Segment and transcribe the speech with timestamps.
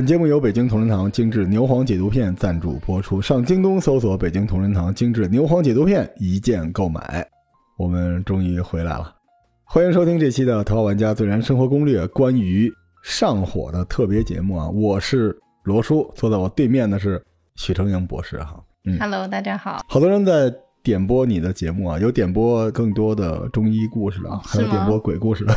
[0.00, 3.20] 本节目由北京同仁堂精致牛黄解毒片赞助播出。
[3.20, 7.28] 上京东搜索“北京同仁堂精致牛黄解毒片”，一键购买。
[7.76, 9.14] 我们终于回来了，
[9.62, 14.70] 欢迎收听这期的《头号玩家自然生活攻略》关于上火的特别节目啊！
[14.70, 17.22] 我是罗叔，坐在我对面的是
[17.56, 18.58] 许成英博士哈。
[18.86, 19.84] 嗯，Hello，大家好。
[19.86, 20.50] 好多人在
[20.82, 25.54] 点播你的节目啊，有点播更多的中医故事的，还有点播鬼故事的。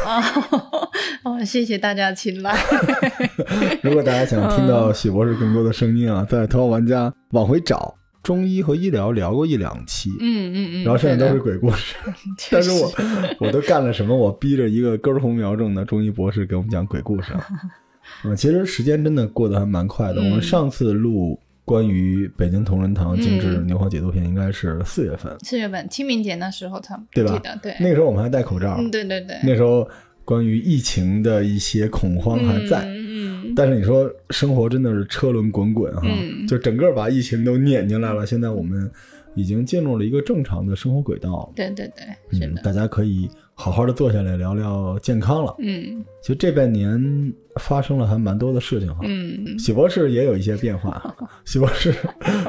[1.24, 2.54] 哦，谢谢大家的青睐。
[3.82, 11.96] 如果大家想听到许博士更多的声音啊，在《头号玩家》往回找中医和医疗聊过一两期，嗯嗯嗯，然后剩下都是鬼故事。
[12.52, 12.92] 但是我
[13.40, 14.16] 我都干了什么？
[14.16, 17.48] 我逼着一个根红苗正的中医博士给我们讲鬼故事啊！
[18.26, 20.20] 嗯，其实时间真的过得还蛮快的。
[20.22, 27.42] 我们上次录关于北京同仁堂精致牛黄解毒片，应该是四月份，四月份清明节那时候才对吧？
[27.62, 28.76] 对，那个时候我们还戴口罩。
[28.78, 29.88] 嗯，对对对，那时候。
[30.26, 32.88] 关于疫情的一些恐慌还在，
[33.56, 36.02] 但是你说生活真的是车轮滚滚哈，
[36.48, 38.26] 就整个把疫情都撵进来了。
[38.26, 38.90] 现在我们
[39.36, 41.52] 已经进入了一个正常的生活轨道。
[41.56, 43.30] 对对对，嗯，大家可以。
[43.56, 45.56] 好好的坐下来聊聊健康了。
[45.60, 49.02] 嗯，其实这半年发生了还蛮多的事情哈。
[49.04, 51.16] 嗯，许博士也有一些变化。
[51.46, 51.94] 许博士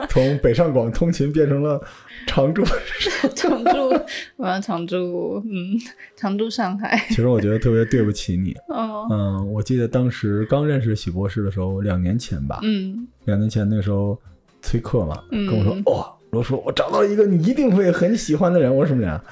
[0.09, 1.81] 从北上广通勤变成了
[2.27, 2.65] 常驻。
[3.37, 3.95] 常驻，
[4.37, 5.43] 我要常驻。
[5.45, 5.79] 嗯，
[6.17, 6.97] 常驻上海。
[7.09, 8.57] 其实我觉得特别对不起你。
[8.69, 9.07] 哦。
[9.11, 12.61] 嗯，我记得当时刚认识许博士的时候，两年前吧。
[12.63, 13.07] 嗯。
[13.27, 14.19] 两年前那时候
[14.63, 19.23] 催课嘛，跟我说：“哇，罗叔，我找到一个你一定会很喜欢的人。”我说什么呀？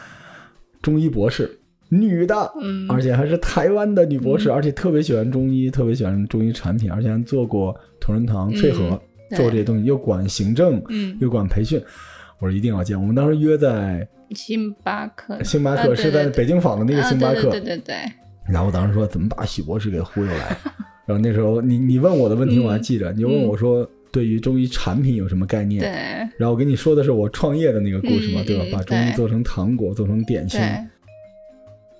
[0.83, 1.59] 中医博士。
[1.93, 8.99] 女的，嗯，而且还是台湾的女博士，而且特别喜欢中医，特别喜欢中医产品，而且还做过同仁堂翠和，
[9.37, 11.79] 做这些东西，又管行政，嗯，又管培训。
[12.39, 12.99] 我说一定要见。
[12.99, 17.95] 我们当时约在星巴克，星巴克是在北京坊的那个星巴克，对对对。
[18.49, 20.57] 然后我当时说怎么把许博士给忽悠来？
[21.05, 25.83] 然后那时候你你问我的问题我还记着，你问我说对于中医产品有什么概念？
[25.83, 25.91] 对。
[26.39, 28.65] 然后我跟你说的是我创业的那个故事嘛，对吧？
[28.73, 30.59] 把中医做成糖果，做成点心。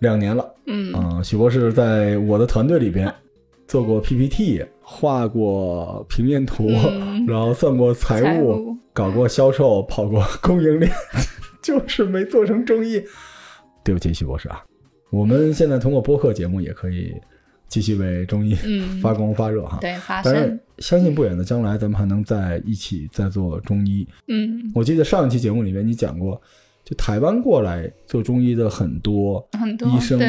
[0.03, 3.13] 两年了，嗯啊，许博士在我的团队里边
[3.69, 6.69] 做过 PPT，画过平面图，
[7.27, 10.91] 然后算过财务，搞过销售，跑过 供应链，
[11.63, 13.01] 就是没做成中医。
[13.85, 14.63] 对不起，许博士啊，
[15.11, 17.15] 我们现在通过播客节目也可以
[17.69, 18.57] 继续为中医
[19.01, 19.79] 发光发热哈。
[19.81, 24.07] 对，发但是相信不远的将来，咱们还能在一起再做中医。
[24.27, 26.43] 嗯，我记得上一期节目里面你讲过。
[26.93, 30.21] 就台湾过来做中医的很多很多医生，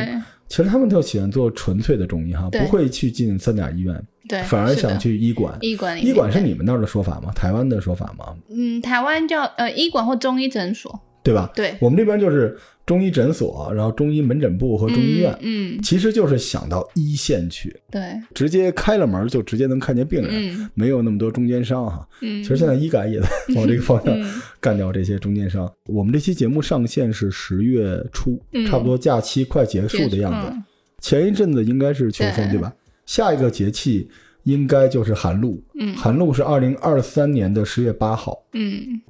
[0.47, 5.57] 其实他们都喜欢做纯粹的中医哈，不会去进三甲医院，对，反而想去医馆。
[5.62, 7.31] 医馆，医馆是你们那儿的说法吗？
[7.34, 8.34] 台湾的说法吗？
[8.50, 11.52] 嗯，台湾叫呃医馆或中医诊所，对吧？
[11.53, 12.57] 对，我们这边就是。
[12.86, 22.06] 中医诊所，然后中医门诊部和中医院，嗯，其实就是想到一线去，对，直接开了门就直接能看见病人，没有那么多中间商哈。
[22.22, 24.14] 嗯，其实现在医改也在往这个方向
[24.60, 25.72] 干掉这些中间商。
[25.86, 28.38] 我们这期节目上线是十月初，
[28.70, 30.54] 差不多假期快结束的样子。
[31.00, 32.74] 前一阵子应该是秋风对吧？
[33.06, 34.10] 下一个节气
[34.44, 39.02] 应该就是寒露，嗯，寒露是二零二三年的十月八号，嗯。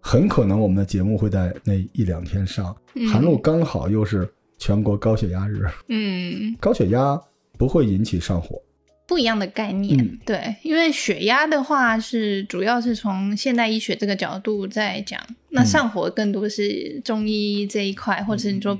[0.00, 2.74] 很可能我们的节目会在那一两天上，
[3.12, 4.28] 寒露刚好又是
[4.58, 5.66] 全国高血压日。
[5.88, 7.20] 嗯，高血压
[7.58, 8.62] 不会引起上火，
[9.06, 10.18] 不一样的概念。
[10.24, 15.20] 对，因为血压的话是主要是从现代医学这个角度在讲，
[15.50, 18.78] 那上火更多是中医这一块，或者是你说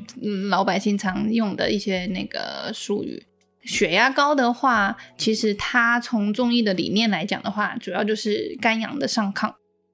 [0.49, 3.23] 老百姓常用的一些那个术语。
[3.65, 9.53] 血压高的话，其实它从中医的理念来讲的话，主要就是肝阳的上亢。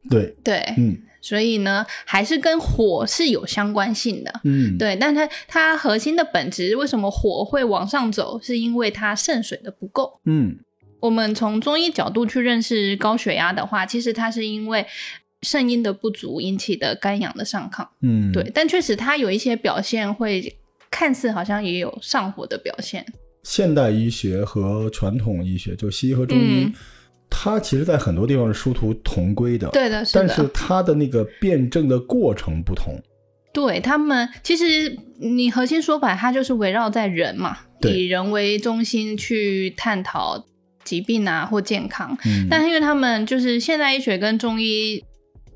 [0.09, 0.99] 对对，嗯。
[1.25, 10.59] 所以呢，还是跟火是有相关性的，嗯，对，但它它核心的本质，为什么火会往上走，是因为它渗水的不够，嗯，
[11.01, 14.85] 我们从中医角度去认识高血压的话，其实它是因为
[15.41, 20.55] 肾阴的不足引起的肝阳的上亢，嗯，对，但确实它有一些表现会
[20.91, 23.07] 看似好像也有上火的表现。
[23.43, 26.71] 现代医学和传统医学，就西医和中医。
[27.37, 32.95] 它其实，在很多地方是殊途同归的，对的，但是它的那个辩证的过程不同。
[33.53, 40.45] 对他们，其实你核心说法，它就是围绕在人嘛，以人为中心去探讨
[40.85, 42.17] 疾病啊或健康。
[42.25, 45.05] 嗯，但是因为他们就是现代医学跟中医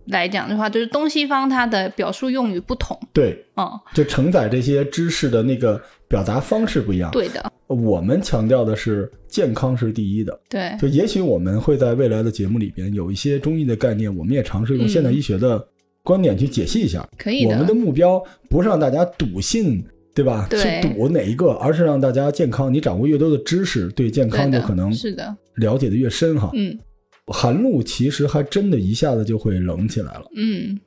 [0.07, 2.99] 来讲的话，就是东西方它的表述用语不同。
[3.13, 7.11] 对，嗯，就承载这些知识的那个表达方式不一样。
[7.11, 7.53] 对的。
[7.67, 15.63] 我们强调的是健康是第一的，对，就也许我们会在未来的节目里边有一些中医的概念，我们也尝试用现代医学的
[16.03, 17.07] 观点去解析一下。
[17.19, 17.51] 可以的。
[17.51, 19.85] 我们的目标不是让大家笃信，
[20.15, 20.49] 对吧？
[20.51, 22.73] 去赌哪一个，而是让大家健康。
[22.73, 26.79] 你掌握越多的知识，对健康就可能是的了解的越深哈，嗯
[27.27, 30.25] 寒露其实还真的一下子就会冷起来了。
[30.35, 30.81] 嗯，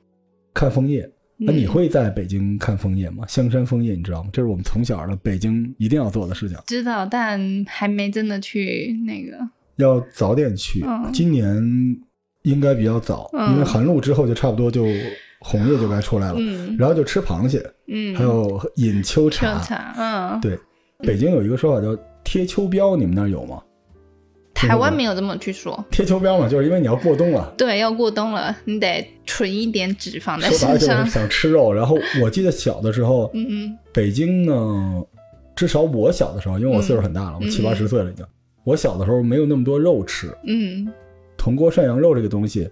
[0.52, 1.08] 看枫叶，
[1.44, 3.24] 那你嗯会在北京看枫叶吗？
[3.28, 4.30] 香山枫叶你知道吗？
[4.32, 9.38] 这是我们从小的北京一定要做的事情，知道，但还没真的去那个。
[9.76, 10.84] 要早点去。
[10.86, 11.56] 嗯今年
[12.42, 14.84] 应该比较早，嗯因为寒露之后就差不多就
[15.40, 19.58] 红叶就该出来了，嗯然后就吃螃蟹，嗯，还有饮秋秋茶。
[19.60, 20.58] 茶，嗯，对，
[20.98, 23.62] 北京有一个说法叫贴秋膘，你们那儿有吗？
[24.68, 25.84] 台湾没有这么去说。
[25.90, 27.52] 贴秋膘嘛，就是因为你要过冬了。
[27.56, 31.06] 对，要过冬了，你得存一点脂肪在身上。
[31.06, 35.02] 想吃肉，然后我记得小的时候，嗯嗯北京呢，
[35.54, 38.24] 至少我小的时候，因为我岁数很大了，我嗯七八十岁了已经。
[38.64, 40.86] 我小的时候没有那么多肉吃，嗯
[41.36, 42.70] 铜锅涮羊肉这个东西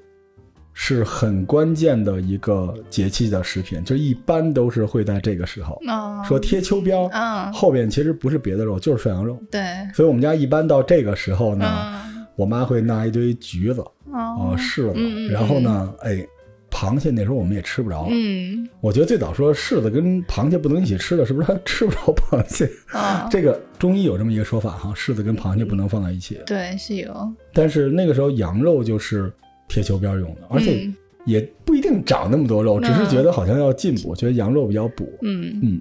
[0.73, 5.81] 是很关键的一个节气的食品，就一般都是会在这个时候。
[5.87, 9.39] 哦，说贴秋膘，嗯，后边其实不是别的肉，就是涮羊肉。
[9.51, 9.63] 对，
[9.95, 13.83] 所以我们家一般到这个时候呢，嗯我妈会拿一堆橘子、
[14.13, 16.27] 哦啊、柿子，然后呢，哎，
[16.71, 18.07] 螃蟹那时候我们也吃不着。
[18.11, 22.65] 嗯我觉得最早说柿子跟螃蟹不能一起吃的，是不是它吃不着螃蟹？
[22.95, 26.41] 哦，这个中医有这么一个说法哈，柿子跟螃蟹不能放在一起。
[26.47, 29.31] 对是有，但是那个时候羊肉就是
[29.71, 35.11] 贴秋膘用的，而且嗯也不一定长那么多肉，只是觉得好像要进补，觉得羊肉比较补。
[35.23, 35.81] 嗯嗯，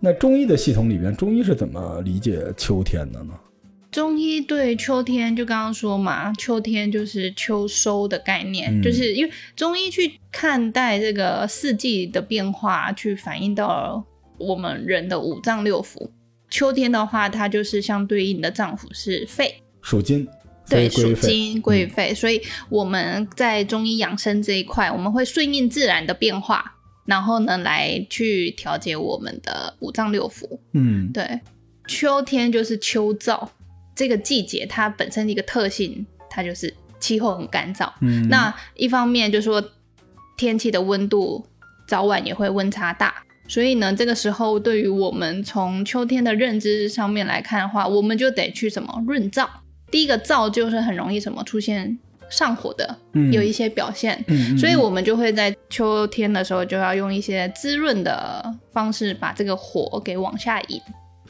[0.00, 3.34] 那中医的系统里边，中医是怎么理解秋天的呢？
[3.90, 14.04] 中医对秋天就刚刚说嘛，秋天就是秋收的概念，嗯就是因为中医去看待这个四季的变化，去反映到
[14.38, 16.08] 我们人的五脏六腑。
[16.48, 20.32] 秋天的话，它就是相对应的脏腑是肺，属金，所
[20.70, 21.28] 对，属肺。
[21.28, 30.58] 金贵肺，所以我们在中医养生这一块，我们会顺应自然的变化，然后呢来去调节我们的五脏六腑。
[30.72, 31.40] 嗯对，
[31.88, 33.48] 秋天就是秋燥
[33.94, 37.90] 这个季节，它本身的一个特性，它就是气候很干燥。
[38.00, 39.62] 嗯，那一方面就是说
[40.38, 41.44] 天气的温度
[41.88, 43.12] 早晚也会温差大，
[43.48, 49.48] 所以呢，这个时候对于我们从秋天的认知上面来看的话，我们就得去什么润燥。
[49.90, 51.98] 第一个燥就是很容易什么出现
[52.28, 54.22] 上火的，嗯有一些表现。
[54.28, 60.80] 嗯，嗯所以，嗯我们就会在秋天的时候，就要用一些滋润的方式，把这个火给往下引。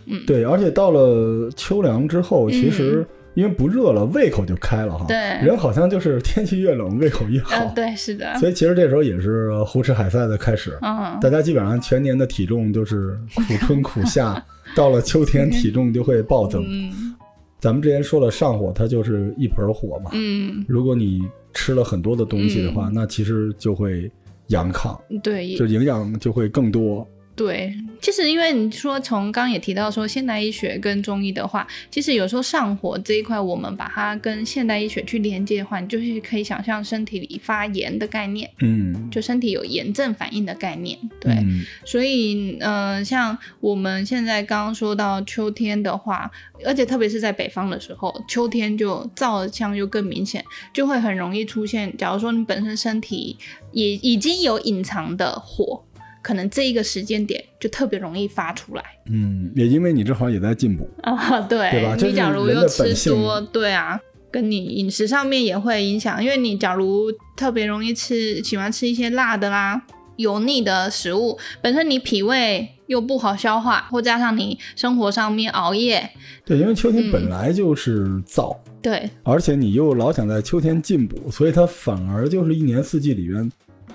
[0.07, 5.05] 嗯对，而且到了秋凉之后，其实因为不热了，胃口就开了哈。
[5.07, 5.17] 嗯对
[5.47, 7.55] 人好像就是天气越冷，胃口越好。
[7.57, 10.77] 呃，对，是的，所以其实这时候也是胡吃海塞的开始。
[10.83, 14.43] 嗯，大家基本上全年的体重就是苦春苦夏，
[14.75, 16.65] 到了秋天体重就会暴增。
[16.67, 17.15] 嗯
[17.61, 20.11] 咱们之前说了，上火它就是一盆火嘛。
[20.15, 21.21] 嗯，如果你
[21.53, 24.11] 吃了很多的东西的话，那其实就会
[24.47, 27.07] 阳亢，对，就营养就会更多。
[27.41, 40.99] 对，其实因为你说从刚刚也提到说现代医学跟中医的话，其实有时候上火这一块，我们把它跟现代医学去连接的话，你就是可以想象身体里发炎的概念，嗯，就身体有炎症反应的概念。
[41.19, 46.31] 对，嗯所以呃，像我们现在刚刚说到秋天的话，
[46.67, 50.45] 而且特别是在北方的时候，秋天就燥象又更明显，
[50.75, 51.97] 就会很容易出现。
[51.97, 53.39] 假如说你本身身体
[53.73, 55.83] 也已经有隐藏的火，
[56.23, 60.89] 可能这一个时间点就特别容易发出来嗯，也因为你正好也在进补。
[61.03, 61.41] 啊。
[61.41, 64.01] 对，对吧你假如又吃多，对啊。
[64.33, 69.83] 跟你饮食上面也会影响，因为你假如特别容易吃，喜欢吃一些辣的啦、
[70.19, 76.09] 油腻的食物，本身你脾胃又不好消化，或加上你生活上面熬夜，
[76.45, 83.51] 对，因为秋天嗯本来就是燥，对，而且你又老想在秋天进补，所以它反而就是一年四季里边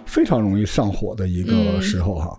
[0.05, 2.37] 非常容易上火的一个嗯时候哈。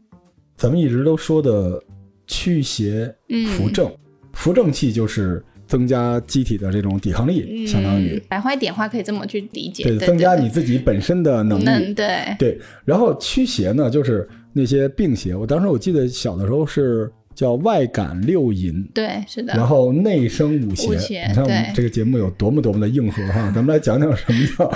[0.57, 1.83] 咱们一直都说的
[2.27, 3.91] 驱邪嗯扶正，
[4.33, 11.93] 扶正气就是增加机体的这种抵抗力，嗯相当于白话一点话可以这么去理解，对对，增加你自己本身的能能力。
[11.93, 15.35] 对，对，然后驱邪呢，就是那些病邪。
[15.35, 20.89] 我当时我记得小的时候是叫外感六淫，对，是的，然后内生五邪。
[20.89, 20.93] 五
[21.29, 23.53] 你看我们这个节目有多么多么的硬核哈！
[23.55, 24.67] 咱们来讲讲什么叫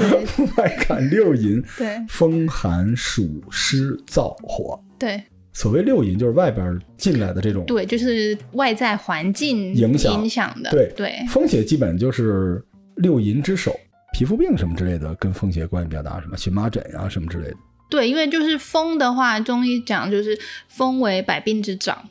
[0.56, 4.78] 外感六淫：对风寒暑湿燥火。
[4.98, 5.22] 对
[5.54, 7.64] 所谓六淫，就是外边进来的这种。
[7.64, 12.62] 对，就是外在环境影响影响的，对对，风邪基本就是
[12.96, 13.74] 六淫之首，
[14.12, 17.56] 皮肤病什么之类的跟风邪关系比较大，什么荨麻疹啊什么之类的。
[17.88, 20.38] 对，因为就是风的话，中医讲就是
[20.68, 22.08] 风为百病之长，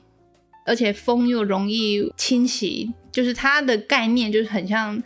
[0.69, 5.01] 而且风又容易侵袭，就是它的概念就是很像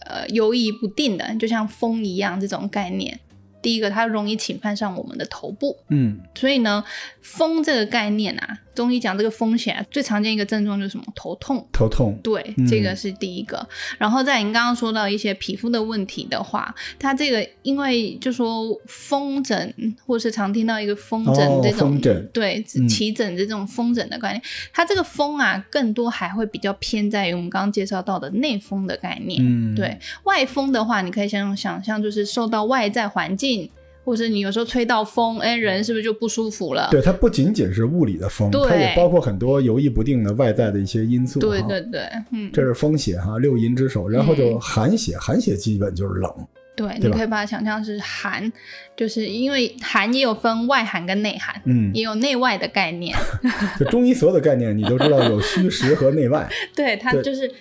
[0.00, 3.20] 呃游移不定的，就像风一样这种概念。
[3.62, 6.84] 第一个，它容易侵犯上我们的头部，嗯所以呢，
[7.20, 11.04] 风这个概念啊，中医讲这个风险，最常见一个症状就是什么？
[11.16, 11.66] 头痛。
[11.72, 12.16] 头痛。
[12.22, 13.66] 对，这个是第一个。
[13.98, 19.74] 然后在您刚刚说到一些皮肤的问题的话，它这个因为就说风疹，
[20.06, 21.98] 或是常听到一个风疹这种，
[22.32, 24.42] 对，起疹这种风疹的概念，
[24.72, 29.40] 它这个风啊，更多还会比较偏在于我们刚刚介绍到的内风的概念。
[29.42, 33.70] 嗯，对外风的话，你可以先用想象就是受到外在环境。
[34.06, 36.86] 或者你有时候吹到风，哎，人是不是就不舒服了？
[36.92, 41.40] 对，它不仅仅是物理的风，它也包括很多游移不定的外在的一些因素。
[41.40, 44.08] 对对对，嗯，这是风邪哈，六淫之首。
[44.08, 46.32] 然后就寒邪，寒邪基本就是冷。
[46.76, 48.52] 对，你可以把它想象是寒，
[48.96, 53.12] 就是因为寒也有分外寒跟内寒，嗯，也有内外的概念。
[53.80, 56.48] 就中医所有的概念，你都知道有虚实和内外。
[56.76, 57.52] 对，它就是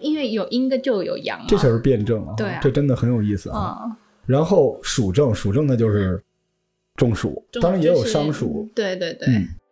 [0.00, 2.34] 因为有阴的就有阳，这就是辩证啊。
[2.36, 3.96] 对，这真的很有意思啊。
[4.26, 6.22] 然后暑症，暑症那就是
[6.96, 8.70] 中暑，当然也有伤暑。
[8.74, 9.28] 对对对。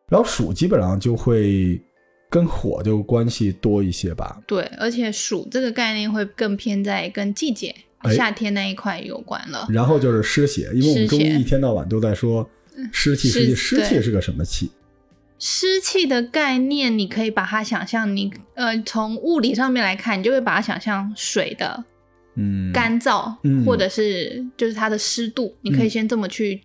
[0.09, 1.81] 然后暑基本上就会
[2.29, 4.41] 跟火就关系多一些吧。
[4.47, 7.75] 对，而且暑这个概念会更偏在跟季节，
[8.15, 9.69] 夏天那一块有关了。
[9.71, 12.49] 然后就是湿邪，因为我们中医一天到晚都在说
[12.93, 14.73] 湿气，湿气，湿气是个什么气？
[15.39, 21.85] 湿气的概念，你可以把它想象，你呃从物理上面来看，你就会把它想象水的。
[22.41, 23.35] 嗯，干燥，
[23.67, 26.61] 或者是就是它的湿度，你可以先这么去，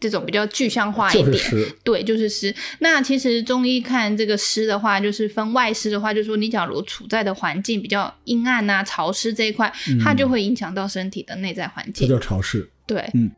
[0.00, 1.42] 这种比较具象化一点，
[1.84, 2.52] 对，就是湿。
[2.80, 12.68] 那其实中医看这个湿的话，就是分外湿的话，就是说你假如处在的环境比较阴暗啊、潮湿这一块，它就会影响到身体的内在环境，这叫潮湿。
[12.86, 13.30] 对，嗯。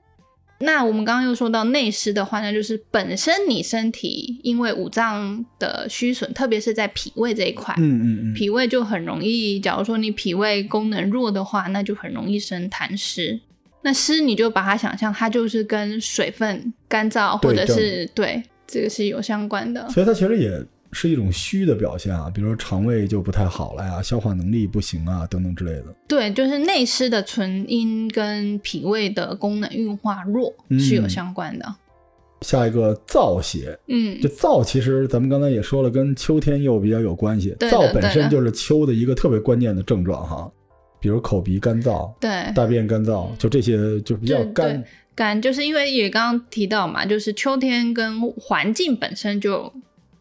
[0.59, 13.39] 那我们刚刚又说到内湿的话呢，就是本身你身体因为五脏的虚损，特别是在脾胃这一块，嗯嗯嗯，脾胃就很容易，假如说你脾胃功能弱的话，那就很容易生痰湿。
[13.83, 20.51] 那湿你就把它想象，它就是跟水分干燥或者是对这个是有相关的，所以它其实也。
[20.99, 25.95] 是一种虚的表现啊，比如说肠胃就不太好了呀，消化能力不行啊，等等之类的。
[26.09, 31.77] 对，就是内湿的纯阴跟脾胃的功能运化弱是有相关的。
[32.41, 37.55] 下一个燥邪，嗯，这燥其实咱们刚才也说了，跟秋天又比较有关系。
[37.61, 40.51] 燥本身就是秋的一个特别关键的症状哈，
[40.99, 44.83] 比如口鼻干燥，对，大便干燥，就这些就比较干。
[45.15, 49.71] 干就是因为也刚刚提到嘛，就是秋天跟环境本身就。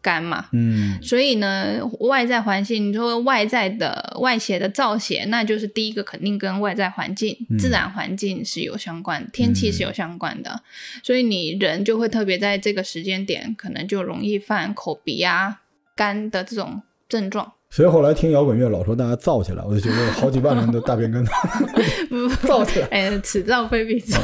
[0.06, 0.46] 干嘛？
[0.52, 10.60] 嗯，所以呢，外在环境，你说外在的外邪的燥邪，那就是第一个肯定跟外在环境、自然环境是有相关，天气是有相关的，
[11.02, 15.62] 所以你人就会特别在这个时间点，可能就容易犯口鼻啊
[15.96, 17.54] 干的这种症状。
[17.68, 24.22] 所以后来听摇滚乐老说大家燥起来，我就觉得好几万人的大便干燥， 燥起来， 哎，此燥非彼燥。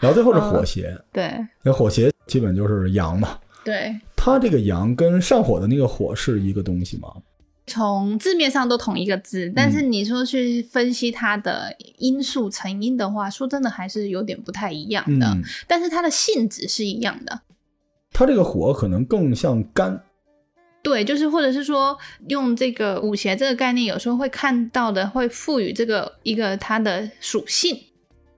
[0.00, 3.38] 然后最后是火邪，对，那火邪基本就是阳嘛。
[3.64, 7.08] 对，它这个阳跟上火的那个火是一个东西吗？
[7.68, 15.36] 从字面上都同一个字，但是你说去分析它的因素成因的话，说真的还是有点不太一样的。
[15.68, 17.42] 但是它的性质是一样的。
[18.10, 20.02] 它这个火可能更像肝。
[20.82, 21.96] 对，就是或者是说
[22.28, 27.78] 用这个五邪这个概念，有时候会看到的会赋予这个一个它的属性。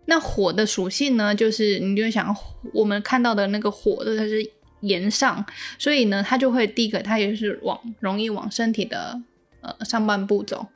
[0.05, 2.37] 那火的属性呢，就是你就想
[2.75, 4.45] 我们看到的那个火的它是。
[4.81, 5.45] 炎上，
[5.79, 9.21] 所以呢，它就会第一个，它也是往容易往身体的
[9.61, 10.67] 呃上半部走，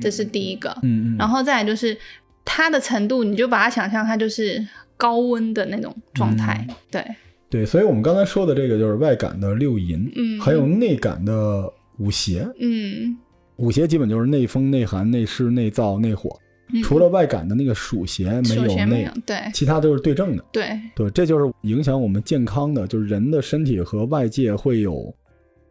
[0.00, 0.70] 这是第一个。
[0.82, 1.16] 嗯嗯。
[1.18, 1.96] 然后再来就是
[2.44, 6.66] 它的程度，你就把它想象它就是高温的那种状态。
[6.90, 7.04] 对
[7.48, 13.16] 对，所以我们刚才说的这个就是外感的六淫，嗯，还有内感的五邪，嗯，
[13.56, 16.38] 五邪基本就是内风、内寒、内湿、内燥、内火。
[16.82, 20.44] 除了外感的那个暑邪没有内，对，其他都是对症的。
[20.52, 25.14] 对对，这就是影响我们健康的，就是人的身体和外界会有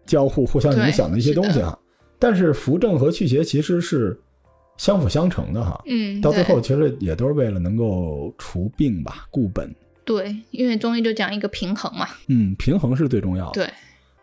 [0.05, 1.77] 交互、互相影响的一些东西哈。
[2.17, 4.19] 但是扶正和祛邪其实是
[4.77, 5.81] 相辅相成的哈。
[5.87, 9.73] 嗯，到最后其实也都是为了能够除病吧，固本。
[10.03, 12.07] 对，因为中医就讲一个平衡嘛。
[12.27, 13.63] 嗯，平衡是最重要的。
[13.63, 13.73] 对，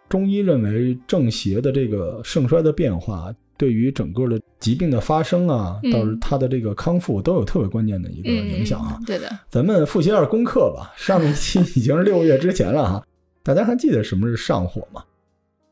[0.09, 3.35] 中医认为正邪的这个盛衰的变化。
[3.57, 8.99] 对于整个的疾病的发生啊，到它的这个康复都有特别关键的一个影响啊。
[9.07, 10.93] 对的，咱们复习一下功课吧。
[10.97, 13.07] 上一期已经是六个月之前了哈，
[13.43, 15.03] 大家还记得什么是上火吗？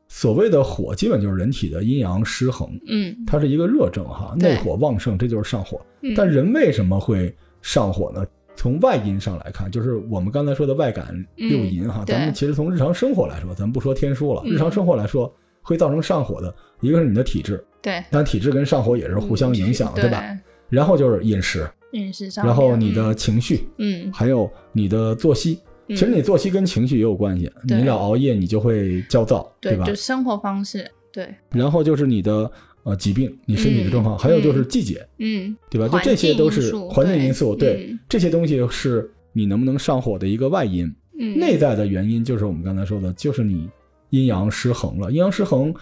[0.09, 2.69] 所谓的火，基本就是人体的阴阳失衡。
[2.87, 5.81] 嗯，它是一个热症哈，内火旺盛，这就是上火。
[6.14, 8.25] 但人为什么会上火呢？
[8.57, 12.05] 从外因上来看，就是我们刚才说的外感六淫哈。
[12.07, 17.62] 咱们其实从日常生活来说，咱们不说天书了，日常生活来说会造成上火的一个是你的体质。
[17.85, 20.25] 对，但体质跟上火也是互相影响，对吧？
[20.71, 29.85] 然后就是饮食，饮食上，然后你的情绪，嗯，还有你的作息，其实你作息跟情绪也有关系，你老熬夜，你就会焦躁，对吧？
[29.85, 31.29] 就生活方式，对。
[31.50, 32.50] 然后就是你的
[32.85, 35.87] 呃疾病，你身体的状况，还有就是季节，嗯，对吧？
[35.87, 40.91] 就这些都是环境因素，对，这些东西是你能不能上火的一个外因。
[41.21, 43.69] 嗯，内在的原因就是我们刚才说的，就是你
[44.11, 45.12] 阴阳失衡了。
[45.12, 45.73] 阴阳失衡，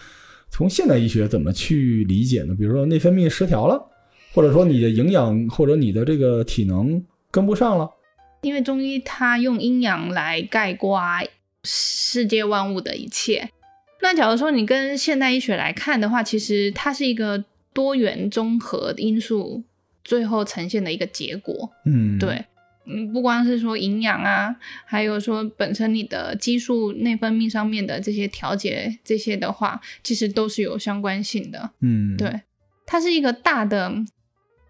[0.53, 2.53] 从现代医学怎么去理解呢？
[2.53, 3.89] 比如说内分泌失调了，
[4.35, 7.89] 或者说你的营养或者你的这个体能跟不上了。
[8.43, 11.01] 因为中医它用阴阳来概括
[11.63, 13.49] 世界万物的一切，
[14.03, 17.43] 那假如说你跟现代医学来看的话，其实它是一个
[17.73, 19.63] 多元综合因素
[20.03, 21.71] 最后呈现的一个结果。
[21.87, 22.45] 嗯，对，
[22.85, 31.71] 嗯，不光是说营养啊，还有说本身你的激素、内分泌上面的这些调节，这些的话，其实都是有相关性的。
[31.81, 32.41] 嗯，对，
[32.85, 33.93] 它是一个大的，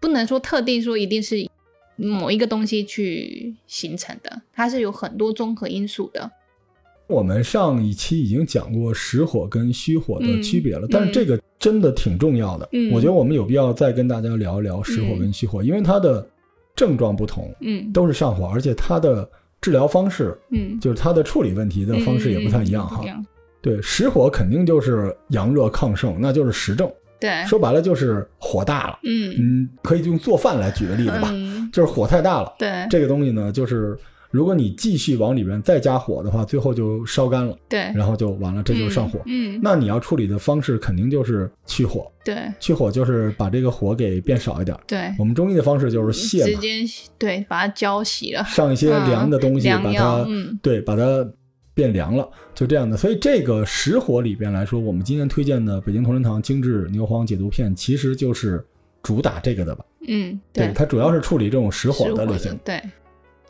[0.00, 1.48] 不能说特定说一定是。
[1.96, 6.28] 某一个东西去形成的，它是有很多综合因素的。
[7.06, 12.68] 我们上一期已经讲过实火跟虚火的区别了，但是这个真的挺重要的。
[12.90, 16.28] 我觉得我们有必要再跟大家聊一聊实火跟虚火，因为它的
[16.74, 19.28] 症状不同，嗯，都是上火，而且它的
[19.60, 23.02] 治疗方式，嗯，就是它的处理问题的方式也不太一样哈。
[23.60, 26.90] 对，实火肯定就是阳热亢盛，那就是实症。
[27.18, 28.98] 对，说白了就是火大了。
[29.04, 31.32] 嗯嗯，可以用做饭来举个例子吧，
[31.72, 32.54] 就是火太大了。
[32.58, 33.96] 对，这个东西呢，就是
[34.34, 37.56] 如果你继续往里面再加火的话，最后就烧干了。
[37.68, 39.20] 对，然后就完了，这就是上火。
[39.26, 42.10] 嗯，那你要处理的方式肯定就是去火。
[42.24, 44.76] 对，去火就是把这个火给变少一点。
[44.88, 46.84] 对，我们中医的方式就是泻，直接
[47.16, 51.24] 对把它浇熄了，上一些凉的东西把它，嗯，对，把它。
[51.76, 52.96] 变凉了，就这样的。
[52.96, 58.64] 所以这个实火里边来说，我们今天推荐的北京同仁堂精致牛黄解毒片，其实就是
[59.02, 59.84] 主打这个的吧？
[60.06, 62.56] 嗯，对，它主要是处理这种实火的类型。
[62.64, 62.80] 对，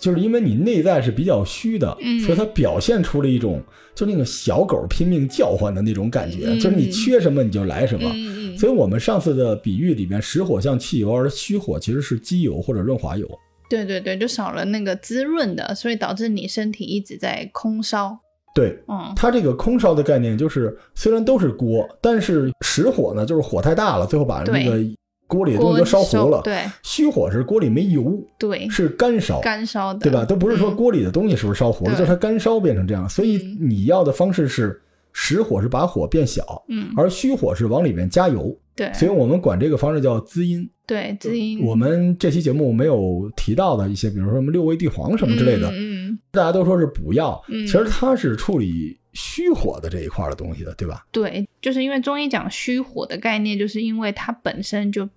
[0.04, 3.62] 就是因为你内在是比较虚的，嗯，所以它表现出了一种
[3.94, 8.10] 就那个小狗拼命叫唤的那种感觉，就是你缺什么你就来什么。
[8.58, 13.26] 所以我们上次的比喻里面，实火像汽油，而虚火其实是机油或者润滑油。
[13.70, 18.18] 对对对，就少了那个滋润的，所以导致你身体一直在空烧。
[18.54, 24.78] 对，嗯，它这个空烧的概念就是，虽然都是锅，但是实火呢，就是火太大了，最后把那个
[25.26, 26.40] 锅里的东西都烧糊了。
[26.42, 30.24] 对，虚火是锅里没油，对，是干烧，干烧的，对吧？
[30.24, 33.08] 都不是说锅里的东西是不是烧糊了，就是它干烧变成这样。
[33.08, 34.80] 所以你要的方式是
[35.12, 38.56] 实火是把火变小，嗯，而虚火是往里面加油。
[38.76, 40.68] 对，所以我们管这个方式叫滋阴。
[40.86, 41.64] 对，滋阴。
[41.64, 51.06] 我们这期节目没有提到的一些，比如说什么六味地黄什么之类的，嗯，大家都说是补药，其实它是处理虚火的这一块的东西的，对吧？
[51.12, 55.08] 对，就是因为中医讲虚火的概念，就是因为它本身就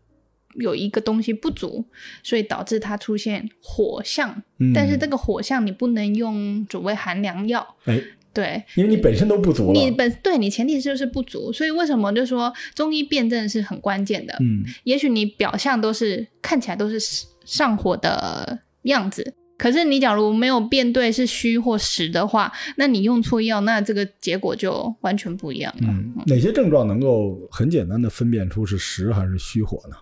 [0.56, 1.84] 有一个东西不足，
[2.24, 4.42] 所以导致它出现火象。
[4.60, 8.02] 嗯，但是这个火象你不能用所谓寒凉药，哎。
[8.38, 14.38] 对，因为你本身都不足了，你本对你前提就是不足，所以为什么就说中医辩证是很关键的。
[14.42, 17.00] 嗯，也许你表象都是看起来都是
[17.46, 25.88] 上火的样子，可是你假如没有辨对是虚或实的话，那你用错药，那这个结果就完全不一样了。
[25.88, 29.96] 嗯，哪些症状能够很简单的分辨出是实还是虚火呢？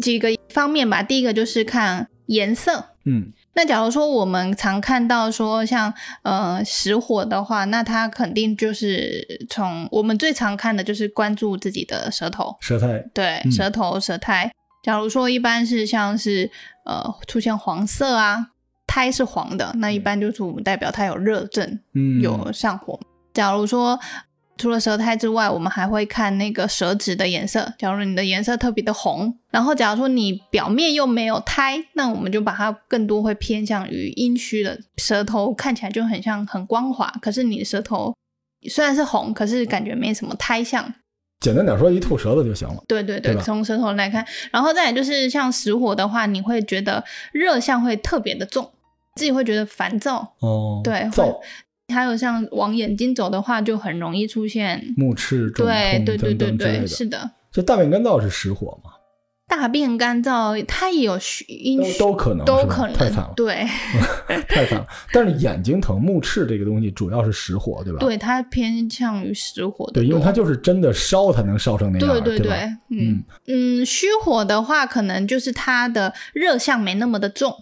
[0.00, 2.90] 几个方面吧，第一个就是看颜色。
[3.06, 3.32] 嗯。
[3.56, 5.92] 那假如说我们常看到说像
[6.22, 14.52] 呃实火的话，那它肯定就是从我们最常看的就是关注自己的舌头、舌苔，对，舌头、舌苔。
[14.82, 16.50] 假如说一般是像是
[16.84, 18.48] 呃出现黄色啊，
[18.86, 23.00] 苔是黄的，那一般就是我们代表它有热症，嗯，有上火。
[23.32, 23.98] 假如说
[24.58, 27.72] 除了舌苔之外，我们还会看那个舌质的颜色。
[27.78, 37.12] 假如你的颜色特别的红，然后假如说你表面又没有苔，那我们就把它更多会偏向于阴虚的舌头，看起来就很像很光滑。
[37.20, 38.14] 可是你的舌头
[38.70, 40.92] 虽然是红，可是感觉没什么苔相。
[41.40, 42.82] 简单点说，一吐舌头就行了。
[42.88, 48.72] 对对对，从舌头来看，然后再就是像实火的话，你会觉得热象会特别的重，
[49.14, 50.34] 自己会觉得烦躁。
[50.40, 51.38] 哦，对，燥。
[51.94, 57.30] 还有像往眼睛走的话，就很容易出现目赤、肿对对对对对，是的。
[57.52, 58.90] 就大便干燥是实火嘛？
[59.48, 63.32] 大便干燥，它也有虚阴虚，都可能，都可能，太惨了。
[63.36, 63.64] 对，
[64.48, 64.86] 太惨了。
[65.12, 68.00] 但是眼睛疼、目赤这个东西主要是实火，对吧？
[68.00, 69.92] 对，它偏向于实火的。
[69.92, 72.08] 对，因为它就是真的烧才能烧成那样。
[72.08, 77.54] 对对对，嗯嗯，虚火的话，可能就是它的热象没那么的重。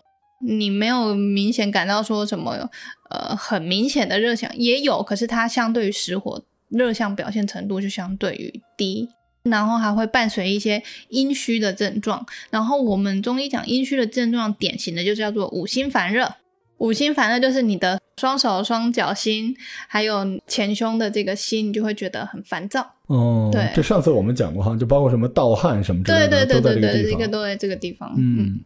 [0.46, 2.70] 你没有明显感到说什么，
[3.10, 9.08] 呃，很明显的热象也有，可是它相对于实火热象表现程度就相对于低，
[9.44, 12.26] 然后还会伴随一些阴虚的症状。
[12.50, 16.34] 然后我们中医讲阴虚的症状，典型的就叫做五心烦热。
[16.78, 19.56] 五心烦热就是你的双手、双脚心，
[19.88, 22.94] 还有前胸的这个心，你就会觉得很烦躁。
[23.06, 27.28] 哦，对这上次我们讲过哈，就包括什么盗汗什么之类的，对对对对对，这个。
[27.28, 28.12] 都在这个地方。
[28.18, 28.60] 嗯，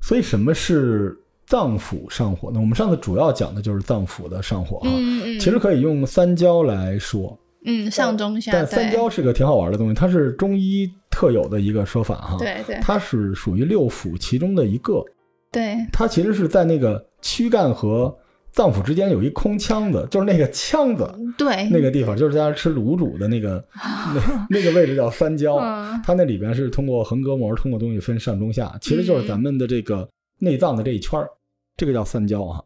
[0.00, 1.16] 所以什么是
[1.46, 2.50] 脏腑上火。
[2.52, 2.60] 那？
[2.60, 4.88] 我们上次主要讲的就是脏腑的上火哈。
[4.92, 12.36] 嗯嗯，其实可以用三焦来说，嗯上中下，但三焦是个挺好玩的东西，它是中医特有的一个说法哈。
[12.38, 12.78] 对对。
[12.82, 15.04] 它是属于六腑其中的一个，
[15.50, 15.76] 对。
[15.92, 18.14] 它其实是在那个躯干和
[18.52, 23.64] 脏腑之间有一空腔子，就是那个腔子对，那个地方，就是大家吃卤煮的那个
[24.14, 25.56] 那 那个位置叫三焦。
[25.56, 26.00] 嗯。
[26.04, 30.08] 它那里边是通过横膈膜，通过东西分上中下，其实就是咱们的这个
[30.42, 31.30] 内脏的这一圈儿，
[31.76, 32.62] 这个叫三焦啊。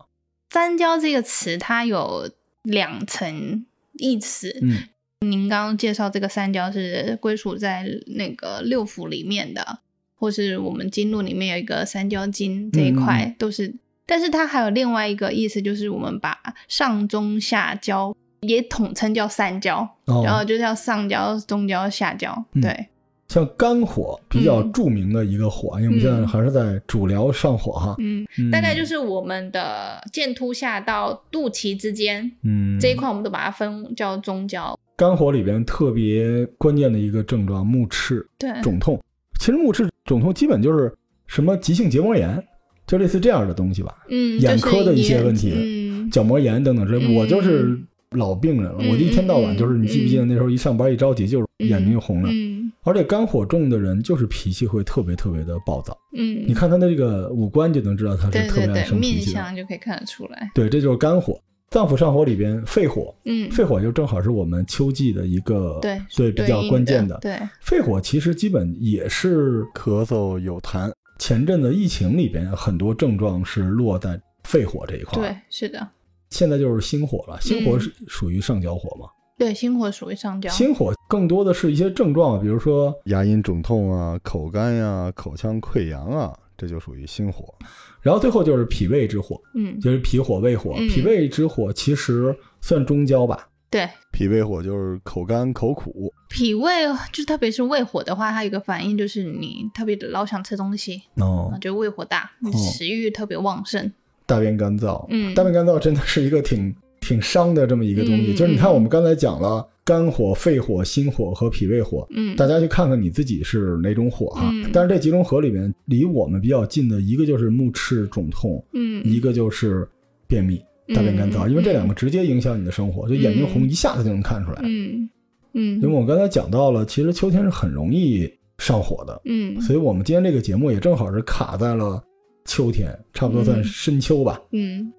[0.51, 2.31] 三焦这个词它有
[2.63, 4.59] 两层意思。
[4.63, 4.89] 嗯
[5.21, 9.79] 您刚刚介绍这个三焦是归属在那个六腑里面的，
[10.15, 13.75] 或是我们经络里面有一个三焦经这一块，嗯都是。
[14.05, 22.45] 但是它还有另外一个意思，就是我们把上中下焦也统称叫三焦，哦然后就叫上焦、中焦、下焦。
[22.53, 22.89] 嗯对，
[23.29, 27.97] 像肝火比较嗯著名的一个火，因为我们现在还是在主疗上火哈。
[27.99, 34.79] 嗯，嗯大概就是我们的剑突下到肚脐之间、嗯这一块，我们都把它分叫中焦。
[34.97, 38.99] 肝火里边特别关键的一个症状，目赤对，肿痛。
[39.39, 40.91] 其实目赤肿痛基本就是
[41.27, 42.43] 什么急性结膜炎，
[42.87, 47.05] 就类似这样的东西吧，嗯，眼科的一些问题嗯，角膜炎等等之类。
[47.07, 47.79] 嗯我就是
[48.11, 52.29] 老病人了，嗯我一天到晚就是，嗯你记不记得那时候一上班一着急就是眼睛就红了。
[52.33, 59.33] 嗯而且肝火重的人就是脾气会特别特别的暴躁，嗯，你看他的这个五官就能知道他是特别爱生脾气的。
[59.33, 60.49] 相就可以看得出来。
[60.55, 61.37] 对，这就是肝火。
[61.69, 67.19] 脏腑上火里边，肺火，嗯，肺火就正好是我们秋季的一个对对比较关键的。
[67.21, 70.89] 对，肺火其实基本也是咳嗽有痰。
[71.19, 75.19] 前阵子疫情里边很多症状是落在肺火这一块。
[75.21, 75.89] 对，，是的，
[76.37, 77.41] 现在就是心火了。
[77.41, 79.09] 心火嗯是属于上焦火嘛？
[79.39, 80.51] 对，心火属于上焦。
[80.51, 87.55] 心火更多的是一些症状，比如说牙龈肿痛啊、口干呀、口腔溃疡啊，这就属于心火。
[88.03, 90.75] 然后最后就是脾胃之火，嗯，就是脾火、胃火。
[90.77, 93.49] 嗯脾胃之火其实算中焦吧？
[93.69, 103.93] 对，脾胃火就是口干口苦，脾胃就特别是胃火的话，它有一个反应就是你特别的老想吃东西，哦啊，，就胃火大，你食欲特别旺盛。
[104.27, 105.07] 大便干燥。
[105.09, 105.35] 嗯。
[105.35, 108.33] 大便干燥真的是一个挺挺伤的这么一个东西。
[108.33, 114.51] 嗯就是你看，我们刚才讲了肝火、肺火、心火和脾胃火，嗯，大家去看看你自己是哪种火哈。
[114.53, 114.69] 嗯。
[114.73, 119.89] 但是这几种火里面，离我们比较近的一个就是目赤肿痛，嗯，一个就是
[120.27, 120.61] 便秘、
[120.95, 124.61] 大便干燥，嗯因为这两个直接影响你的生活，就眼睛红一下子就能看出来。
[124.65, 125.09] 嗯
[125.53, 129.61] 嗯，因为我刚才讲到了，其实秋天是很容易上火的，嗯。
[129.61, 132.03] 所以我们今天这个节目也正好是卡在了
[132.47, 133.65] 秋天，差不多算嗯。
[133.65, 134.41] 深秋吧。
[134.53, 134.91] 嗯。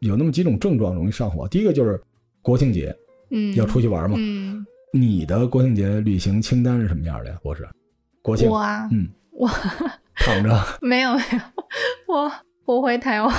[0.00, 2.00] 有那么几种症状容易上火，第一个就是
[2.42, 2.94] 国庆节
[3.30, 4.16] 嗯，要出去玩嘛。
[4.18, 7.38] 嗯，你的国庆节旅行清单是什么样的呀？
[7.42, 7.66] 博士，
[8.22, 8.48] 国庆。
[8.48, 9.48] 我啊，嗯，我
[10.16, 10.64] 躺着。
[10.80, 11.40] 没有没有，
[12.14, 12.32] 我
[12.64, 13.34] 我回台湾。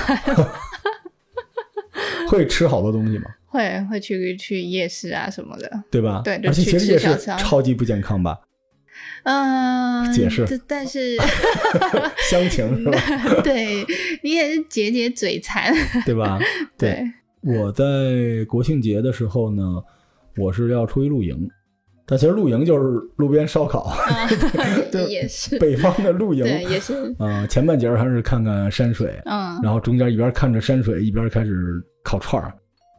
[2.28, 3.24] 会吃好多东西吗？
[3.46, 6.22] 会会去去夜市啊什么的，对吧？
[6.24, 8.38] 对而且其实也是超级不健康吧？
[9.24, 11.16] 嗯，解释这但是
[12.30, 13.00] 乡情是吧？
[13.44, 13.84] 对
[14.22, 15.72] 你也是解解嘴馋，
[16.06, 16.38] 对吧？
[16.78, 17.02] 对，
[17.42, 17.84] 我在
[18.48, 19.62] 国庆节的时候呢，
[20.36, 21.48] 我是要出去露营，
[22.06, 24.28] 但其实露营就是路边烧烤， 啊
[24.90, 26.42] 对也是，北方的露营。
[26.44, 32.52] 对，也是，呃，前半截儿还是看看山水，嗯，然后中间一边看着山水，一边开始烤串儿，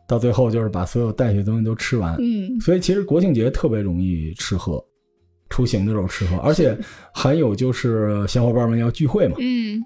[0.07, 2.15] 到最后就是把所有带去的东西都吃完。
[2.19, 4.83] 嗯所以其实国庆节特别容易吃喝，
[5.51, 6.75] 出行的时候吃喝，而且
[7.13, 9.35] 还有就是小伙伴们要聚会嘛。
[9.39, 9.79] 嗯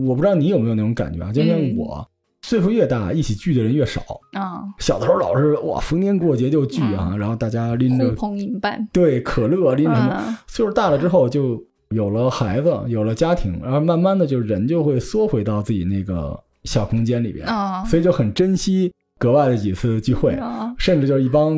[0.00, 1.32] 我不知道你有没有那种感觉啊？
[1.32, 2.06] 就像嗯我，
[2.42, 4.02] 岁数越大，一起聚的人越少。
[4.32, 10.20] 啊，小的时候老是哇，逢年过节就聚啊，然后大家拎着呼朋引伴，对可乐，拎着什么。
[10.26, 21.56] 嗯岁数大了之后，就有了孩子，有了家庭，然后慢慢的就人就会缩回到自己那个小空间里边，啊所以就很珍惜格外的几次聚会，啊，甚至就是一帮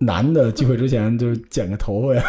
[0.00, 2.22] 男的聚会之前就剪个头发呀，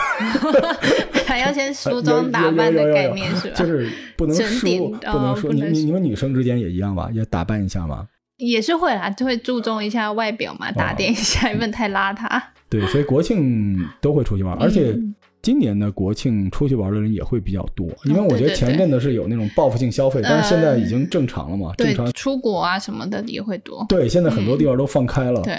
[1.27, 3.53] 还要先梳妆打扮的概念是吧？
[3.57, 5.47] 就是不能整输，点不能梳。
[5.47, 7.09] 哦不能输你你你们女生之间也一样吧？
[7.13, 8.07] 也打扮一下吗？
[8.37, 12.41] 也是会啦，就会注重一下外表嘛，打点一下，不能太邋遢。
[12.69, 22.11] 对，所以国庆都会出去玩，而且嗯今年的国庆出去玩的人也会比较多，因为我觉得前阵子是有那种报复性消费，但是现在已经正常了嘛，正对常。
[22.13, 23.85] 出国啊什么的也会多。
[23.87, 25.41] 对，现在很多地方都放开了。
[25.41, 25.55] 对，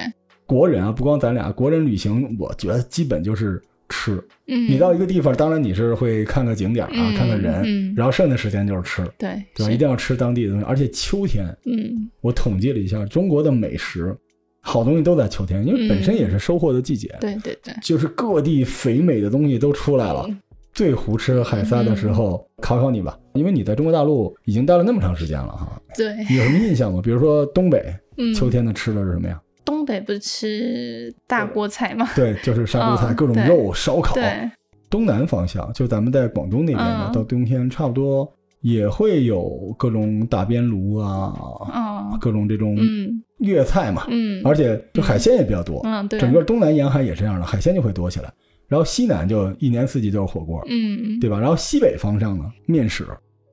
[0.50, 4.20] 国人啊，不光咱俩，国人旅行，我觉得基本就是吃。
[4.48, 7.94] 嗯，你到一个地方，当然你是会看个景点啊，嗯看看人，嗯。
[7.96, 9.72] 然后剩下时间就是吃，对对吧？
[9.72, 12.10] 一定要吃当地的东西，而且秋天，嗯。
[12.20, 14.12] 我统计了一下，中国的美食，
[14.60, 20.26] 好东西都在秋天，因为本身也是收获的季节，嗯对对对，就是各地肥美的东西都出来了。
[20.28, 20.36] 嗯。
[20.72, 27.00] 最胡吃海塞的时候，考考你吧，因为你在中国大陆已经待了那么长时间了哈，对，有什么印象吗？
[27.00, 29.40] 比如说东北嗯，秋天的吃的是什么呀？
[29.70, 32.08] 东北不是吃大锅菜吗？
[32.16, 34.16] 对，就是杀猪菜，各种肉、烧烤。
[34.16, 34.50] 对，
[34.90, 38.28] 东南方向，就咱们在广东那边呢，嗯到冬天差不多
[38.62, 45.80] 也会有各种打边炉啊，哦，各种这种嗯粤菜嘛，嗯，而且就海鲜也比较多。
[45.84, 48.32] 嗯对，整个东南沿海也是这样的，海鲜就会多起来。
[48.66, 51.38] 然后西南就一年四季都是火锅，嗯对吧？
[51.38, 53.06] 然后西北方向呢，面食、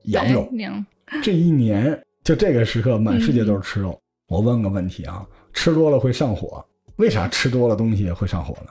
[0.06, 0.48] 羊肉，
[1.22, 4.00] 这一年就这个时刻，满世界都是吃嗯肉。
[4.28, 5.24] 我问个问题啊，
[5.58, 6.64] 吃多了会上火，
[6.98, 8.70] 为啥吃多了东西会上火呢？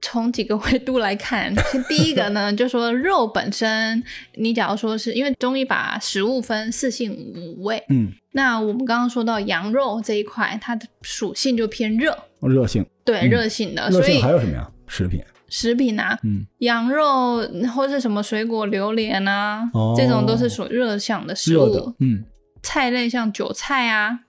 [0.00, 1.52] 从几个维度来看，
[1.88, 4.00] 第一个呢， 就说肉本身，
[4.36, 14.70] 你假如说是因为中医把食物分四性五味，嗯，那我们刚刚说到羊肉这一块，它的属性就偏热，热性，对，嗯热性的，热性所以还有什么呀？
[14.86, 17.42] 食品，食品啊，嗯，羊肉
[17.74, 21.92] 或是什么水果、榴莲啊，哦这种都是属热向的食物。
[21.98, 22.22] 嗯，
[22.62, 24.20] 菜类像韭菜啊，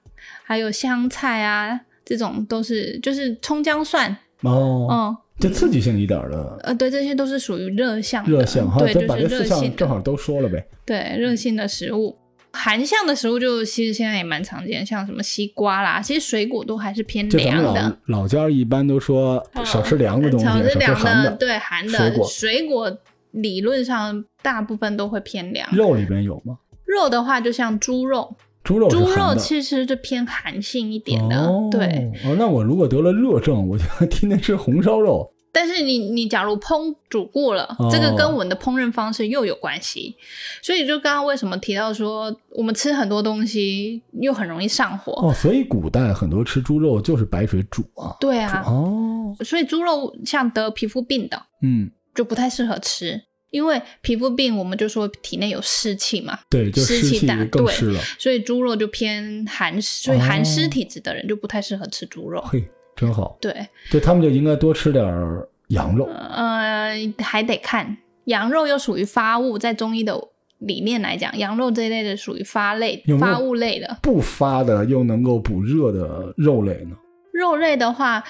[0.44, 4.10] 还有香菜啊，这种都是就是葱姜蒜，
[4.42, 10.68] 哦，嗯，就刺激性一点的呃，对，这些都是属于热向的，热性，哈，对，就是热性的，正好都说了呗。
[10.88, 12.18] 对，热性的食物。
[12.52, 17.96] 寒向的食物就其实现在也蛮常见，像什么西瓜啦，其实水果都还是偏凉的。
[18.08, 21.30] 老家一般都说嗯少吃凉的东西，少吃凉寒的。
[21.36, 22.98] 对寒的水果水果
[23.30, 25.70] 理论上大部分都会偏凉。
[25.72, 26.58] 肉里边有吗？
[26.88, 28.36] 肉的话，就像猪肉，
[28.70, 29.36] 猪肉猪肉。
[29.36, 32.12] 其实是偏寒性一点的，哦，对。
[32.24, 35.34] 哦，那我如果得了热症，我就 天天吃红烧肉。
[35.52, 40.16] 但是你你假如烹煮过了，哦这个跟我们的烹饪方式又有关系，
[40.62, 45.12] 所以就刚刚为什么提到说我们吃很多东西又很容易上火？
[45.28, 48.16] 哦，所以古代很多吃猪肉就是白水煮啊。
[48.20, 53.20] 对啊，哦，所以猪肉像得皮肤病的嗯，就不太适合吃，
[53.52, 57.74] 因为皮肤病我们就说体内有湿气嘛，对，就湿气大对。
[58.18, 62.42] 所以猪肉就偏寒湿，所以寒湿体质的人就不太适合吃猪肉。
[62.46, 62.64] 嘿，
[62.96, 63.38] 真好。
[63.42, 66.06] 对，对他们就应该多吃点儿羊肉。
[66.06, 70.16] 呃，还得看羊肉又属于发物，在中医的
[70.60, 73.98] 理念来讲，羊肉这一类的属于发类有有发物类的。
[74.02, 76.96] 不发的又能够补热的肉类呢？
[77.34, 78.24] 肉类的话，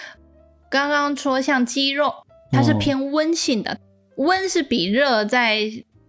[0.70, 2.14] 刚刚说像鸡肉，
[2.52, 3.78] 它是哦偏温性的，
[4.20, 5.60] 温是比热在，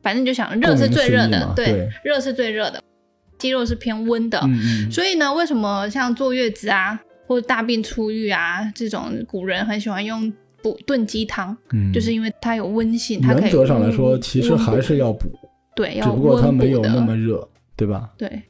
[0.03, 2.83] 反正你就想热是最热的对对，热是最热的，
[3.39, 4.39] 鸡肉是偏温的。
[4.45, 15.29] 嗯嗯，所以呢，为什么像坐月子啊，或者大病初愈啊这种，古人很喜欢用补炖鸡汤，嗯就是因为它有温性，它可以原则上来说，其实还是要补，
[15.75, 18.11] 对，要只不过它温没有那么热，对吧？
[18.19, 18.43] 对，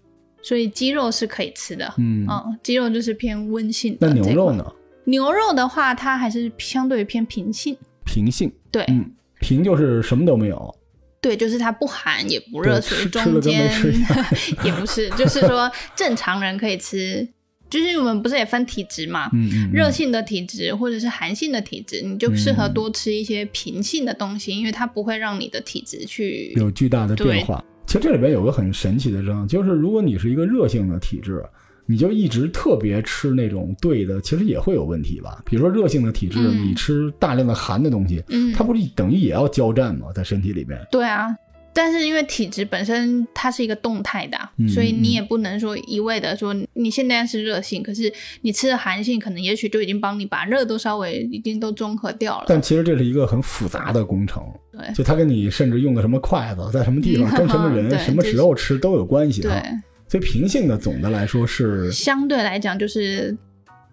[0.42, 1.92] 所以鸡肉是可以吃的。
[1.98, 4.08] 嗯，嗯，鸡肉就是偏温性那。
[4.12, 4.52] 牛肉？
[4.52, 4.64] 呢？
[5.04, 7.76] 牛肉的话，它还是相对于偏平性。
[8.06, 10.74] 平性，对、嗯，平就是什么都没有，
[11.20, 13.70] 对，就是它不寒也不热，吃中间
[14.64, 17.28] 也不是，就是说正常人可以吃。
[17.68, 19.30] 就是我们不是也分体质嘛？
[19.32, 27.64] 嗯嗯，嗯热性的体质或者是寒性的体质，你就适合多吃一些平性的东西，因为它不会让你的体质去有巨大的变化。
[27.86, 31.44] 其实这里边有个很神奇的症，就是如果你是一个热性的体质，
[31.90, 35.42] 你就一直特别吃那种对的，其实也会有问题吧。
[35.44, 40.06] 比如说热性的体质，嗯你吃大量的寒的东西，嗯，它不是等于也要交战吗？
[40.14, 41.26] 在身体里面，对啊，
[41.72, 52.44] 但是因为体质本身它是一个动态的啊、嗯所以你也不能说一味的说你现在是热性，可是你吃的寒性，可能也许就已经帮你把热都稍微已经都中和掉了。
[52.46, 54.42] 但其实这是一个很复杂的工程。
[54.72, 59.62] 对就它跟你甚至用的什么筷子，在什么地方，嗯跟什么人、 什么时候吃都有关系对啊。，
[60.10, 63.36] 所以平性的总的来说是，相对来讲就是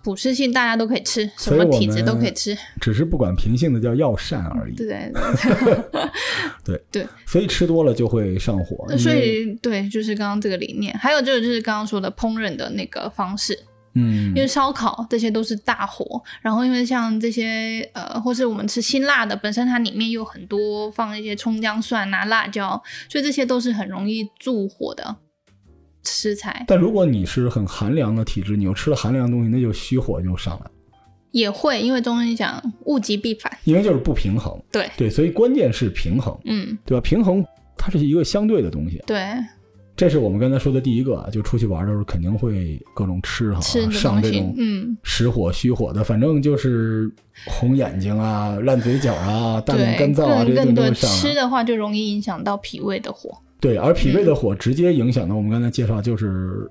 [0.03, 2.58] 普适性，大家都可以吃，什么体质都可以吃。
[2.82, 4.75] 只是不管平性的叫药膳而已。
[4.75, 4.88] 对
[6.65, 8.84] 对对对，所以吃多了就会上火。
[8.89, 13.56] 因为所以对，就是刚刚这个理念，还有就是就是刚刚说的烹饪的那个方式，
[13.93, 25.15] 嗯因为烧烤这些都是大火，然后因为像这些呃，或是我们吃辛辣的，本身它里面有很多放一些葱姜蒜啊、辣椒，所以这些都是很容易助火的
[26.03, 26.65] 食材。
[26.67, 30.71] 但如果你是很寒凉的体质，你又吃了寒凉的东西，那就虚火就上来了，
[31.31, 34.57] 也会，因为中医讲物极必反，因为就是不平衡。
[34.71, 37.01] 对，对，所以关键是平衡，嗯，对吧？
[37.01, 37.45] 平衡
[37.77, 39.01] 它是一个相对的东西。
[39.05, 39.21] 对，
[39.95, 47.12] 这是我们刚才说的第一个，就出去玩的时候肯定会各种吃哈，吃上这种嗯实火虚火的，反正就是
[47.45, 51.10] 红眼睛啊、烂嘴角啊、大便干燥啊这些东西都会上。
[51.10, 53.38] 吃的话就容易影响到脾胃的火。
[53.59, 56.69] 对，而脾胃的火直接影响到我们刚才介绍就是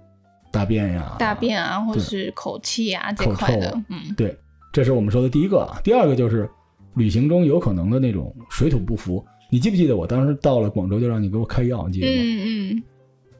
[0.52, 3.76] 大便呀、大便啊，或者是口气啊这块的。
[3.88, 4.36] 嗯，对，
[4.72, 5.80] 这是我们说的第一个啊。
[5.82, 6.48] 第二个就是
[6.94, 9.24] 旅行中有可能的那种水土不服。
[9.50, 12.12] 你记不记得我当时到了广州就让你给我开药，你记得吗？
[12.18, 12.82] 嗯嗯。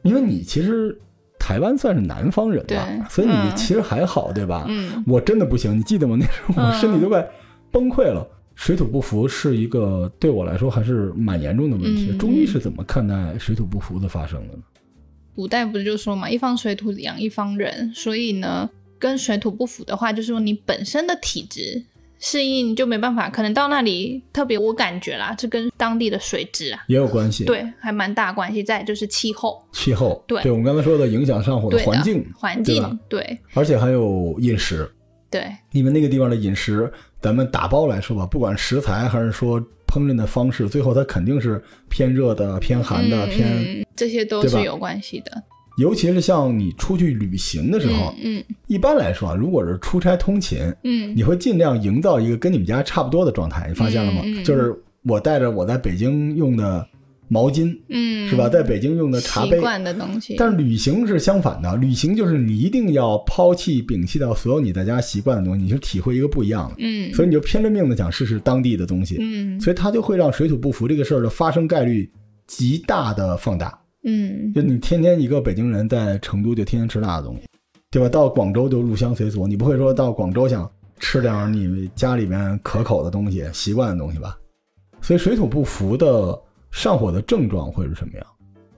[0.03, 0.97] 因为你其实
[1.39, 4.65] 台湾算是南方人吧，所以你其实还好，对吧？
[4.67, 6.15] 嗯，我真的不行，你记得吗？
[6.19, 7.27] 那时候我身体都快
[7.71, 8.25] 崩溃了，
[8.57, 12.11] 水土不服是一个对我来说还是蛮严重的问题。
[12.17, 14.63] 中医是怎么看待水土不服的发生的呢？
[15.33, 21.85] 古代不是就说嘛，一方水土养一方人，所以呢，跟水土不服的话，就是说你本身的体质。
[22.19, 28.63] 适应就没办法，可能到那里特别，我感觉啦，这跟当地的水质啊也有关系，对，还蛮大关系。
[28.63, 34.91] 再就是气候，气候，对，对我们刚才说的影响上火的环境，环境，对，而且还有饮食，
[35.29, 45.31] 对，你们那个地方的饮食，咱们打包来说吧，不管食材还是说烹饪的方式，最后它肯定是偏热的、偏寒的、偏，这些都是有关系的。
[45.77, 54.23] 尤其是像你出去旅行的时候，嗯，一般来说啊，如果是出差通勤，嗯，你会尽量营造一个跟你们家差不多的状态，你发现了吗？
[54.43, 56.83] 就是我带着我在北京用的
[57.27, 58.47] 毛巾，嗯，是吧？
[58.49, 60.35] 在北京用的茶杯，习惯的东西。
[60.37, 72.09] 但是旅行是相反的，旅行就是你一定要抛弃、摒弃掉所有你在家习惯的东西，你去体会一个不一样的，嗯，所以你就拼了命的想试试当地的东西，嗯，所以它就会让水土不服这个事儿的发生概率
[72.47, 73.77] 极大的放大。
[74.03, 77.41] 嗯，就你天天一个北京人在成都就天天吃辣的东西，
[77.91, 78.07] 对吧？
[78.07, 84.37] 到广州就入乡随俗，你不会说到广州想吃点你家里面可口的东西、习惯的东西吧？
[85.01, 86.37] 所以水土不服的
[86.71, 88.25] 上火的症状会是什么样？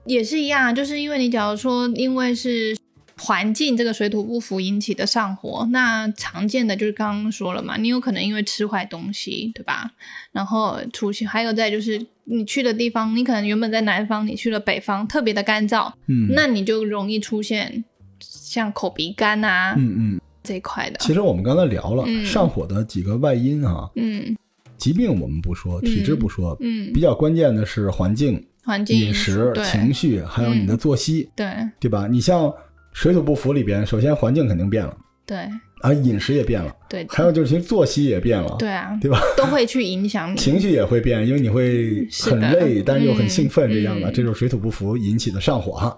[0.04, 2.76] 也是一样，就是因为你假如说因为是
[3.18, 9.90] 环境这个水土不服引起的上火，那常见的就是刚刚说了嘛，你有可能因为吃坏东西，对吧？
[10.32, 17.84] 然后出现，还有再就是你去的地方，你可能原本在南方，你去了北方，特别的干燥，嗯，那你就容易出现
[18.20, 20.96] 像口鼻干啊，嗯嗯这一块的。
[21.00, 24.34] 其实我们刚才聊了上火的几个外因啊，嗯，
[24.80, 31.46] 疾病我们不说，体质不说，嗯，比较关键的是环境、环境、饮食、情绪，还有你的作息，对
[31.78, 32.08] 对吧？
[32.10, 32.52] 你像。
[32.92, 35.38] 水土不服里边，首先环境肯定变了，对，
[35.80, 39.22] 啊，饮食也变了，对，还有就是其实作息也变了，对啊，对吧？
[39.36, 45.96] 都会去影响你， 情绪也会变，因为你会很累，但是又很兴奋，这样的，这就是水土不服引起的上火哈。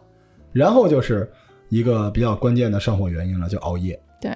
[0.52, 1.26] 然后就是
[1.70, 3.98] 一个比较关键的上火原因了，就熬夜。
[4.20, 4.30] 对，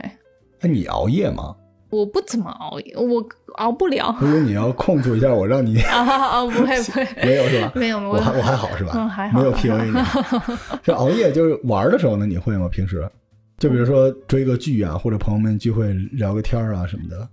[0.59, 1.55] 那，你熬夜吗？
[1.90, 3.25] 我不怎么熬夜，我
[3.57, 4.14] 熬不了。
[4.20, 7.72] 如果你要控制一下我，让你 啊啊，不会不会， 没有是吧？
[7.75, 8.92] 没有，我还我还好是吧？
[8.94, 9.94] 嗯，还好，没有 P U A 你。
[10.83, 12.68] 这熬夜就是玩的时候呢，你会吗？
[12.68, 13.09] 平时？
[13.59, 17.29] 就比如说追个剧啊，或者朋友们聚会聊个天啊什么的。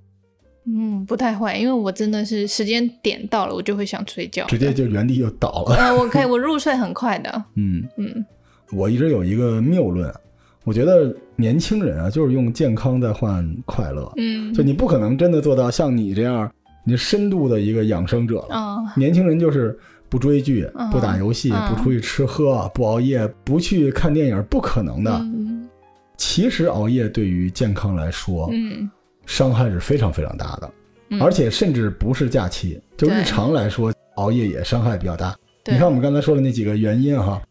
[0.66, 5.76] 嗯，不太会，因为我真的是时间点到了，我就会想睡觉，直接就原地就倒了。
[5.76, 7.44] 呃，我可以，我入睡很快的。
[7.56, 8.26] 嗯嗯，
[8.72, 10.10] 我一直有一个谬论，
[10.64, 14.12] 我觉得年轻人啊，就是用健康在换快乐。
[14.18, 16.50] 嗯，就你不可能真的做到像你这样，
[16.86, 18.50] 你深度的一个养生者了。
[18.52, 19.78] 嗯，年轻人就是
[20.10, 25.12] 不追剧、不打游戏、不出去吃喝、不熬夜、不去看电影，不可能的。
[25.12, 25.68] 嗯。
[26.16, 28.90] 其实熬夜对于健康来说，嗯，
[29.26, 30.72] 伤害是非常非常大的，
[31.20, 35.36] 而且甚至不是假期，就日常来说，熬夜也伤害比较大。
[35.66, 37.42] 你看我们刚才说的那几个原因哈，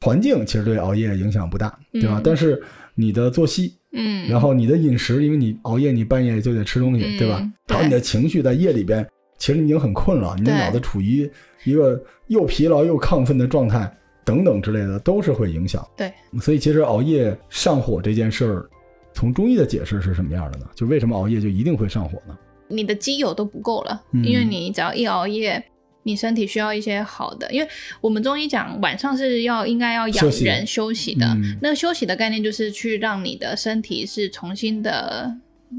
[0.00, 2.20] 环境其实对熬夜影响不大，对吧？
[2.22, 2.62] 但是
[2.94, 7.40] 你的作息，嗯，然后你的饮食，因为你熬夜，你半夜就得吃东西，对吧？
[7.66, 9.06] 然后你的情绪在夜里边，
[9.38, 11.30] 其实你已经很困了，你的脑子处于
[11.64, 13.92] 一个又疲劳又亢奋的状态。
[14.24, 18.68] 等等之类的都是会影响，对，所以其实熬夜上火这件事儿，
[19.14, 20.66] 从中医的解释是什么样的呢？
[20.74, 22.36] 就为什么熬夜就一定会上火呢？
[22.66, 25.64] 你的基友都不够了，嗯、因为你只要一熬夜，
[26.06, 27.68] 你身体需要一些好的，因为
[28.00, 35.36] 我们中医讲晚上是要应该要养人休息的，嗯、那个休息的概念就是去让你的身体是重新的。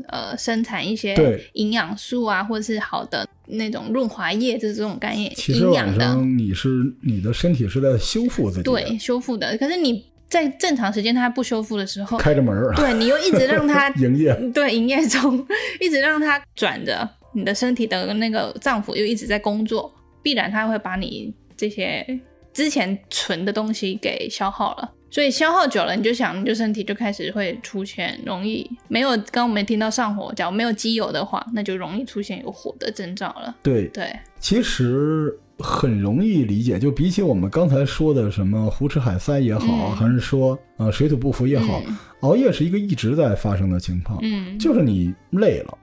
[0.09, 1.15] 呃，生产一些
[1.53, 5.33] 营养素啊，或者是好的那种润滑液，就是这种概念。
[5.33, 6.67] 其实晚上你是
[7.01, 9.57] 你的身体是在修复自己，对，修复的。
[9.57, 15.43] 可是你在正常时间它不修复的时候，开着门儿，对你又一直让它 营业，对，营业中
[15.79, 19.91] 一直让它转着，你的身体的那个脏腑又一直在工作，
[20.27, 22.05] 必然它会把你这些
[22.51, 24.91] 之前存的东西给消耗了。
[25.09, 33.55] 所以消耗久了，你就想，你就身体就开始会出现容易没有，刚刚我们听到上火，假如没有机油的话，那就容易出现有火的征兆了。
[33.63, 41.81] 对对，其实很容易理解，就比起我们刚才说的什么胡吃海塞也好，还是说呃水土不服也好，
[42.19, 44.19] 熬夜是一个一直在发生的情况。
[44.21, 45.77] 嗯，就是你累了，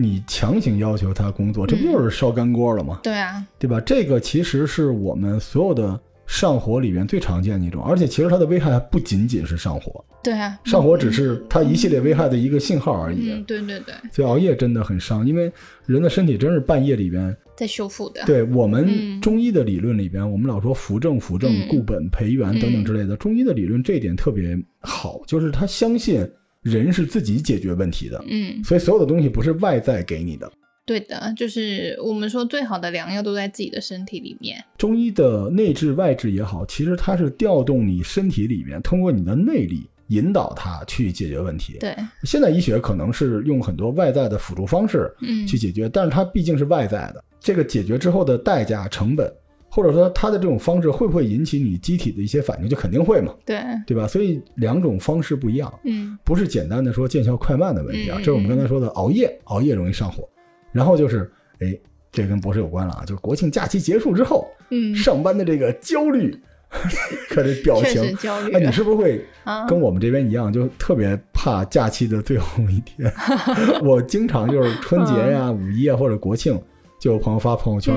[0.00, 3.00] 你强行要求他工作，这不就是烧干锅了吗？
[3.02, 3.80] 对啊，对吧？
[3.80, 10.04] 这个其实是我们所有的上火里面最常见的一种，而且其实它的危害还不仅仅是上火。
[10.22, 13.32] 对啊，上火只是它一系列危害的一个信号而已。
[13.32, 13.94] 嗯，对对对。
[14.12, 15.50] 所以熬夜真的很伤，因为
[15.86, 17.36] 人的身体真是半夜里边。
[17.56, 23.16] 在修复的，对我们中医的理论里边，我们老说扶正、扶正、固本培元等等之类的。
[23.16, 26.24] 中医的理论这一点特别好，就是他相信
[26.62, 28.22] 人是自己解决问题的。
[28.28, 30.50] 嗯，所以所有的东西不是外在给你的。
[30.84, 34.64] 对的，就是我们说最好的良药都在自己的身体里面。
[34.78, 41.76] 中医的内治外治也好，其实它是调动你身体里面，通过你的内力引导它去解决问题。
[41.78, 45.14] 对，现代医学可能是用很多外在的辅助方式
[45.46, 47.22] 去解决，但是它毕竟是外在的。
[47.38, 49.30] 这个解决之后的代价成本，
[49.70, 54.08] 或者说它的这种方式会不会引起你机体的一些反应，就肯定会嘛，对对吧？
[54.08, 60.28] 所以两种方式不一样，嗯，不是简单的说见效快慢的问题啊，这是我们刚才说的熬夜，熬夜容易上火，
[60.72, 61.78] 然后就是，哎，
[62.10, 66.34] 这跟博士有关了啊，就是国庆假期结束之后，嗯，上班的这个焦虑，
[67.28, 69.22] 看这表情，焦虑，哎，你是不是会
[69.68, 73.12] 跟我们这边一样，就特别怕假期的最后一天？
[73.84, 76.58] 我经常就是春节呀、五一啊或者国庆。
[76.98, 77.94] 就有朋友发朋友圈，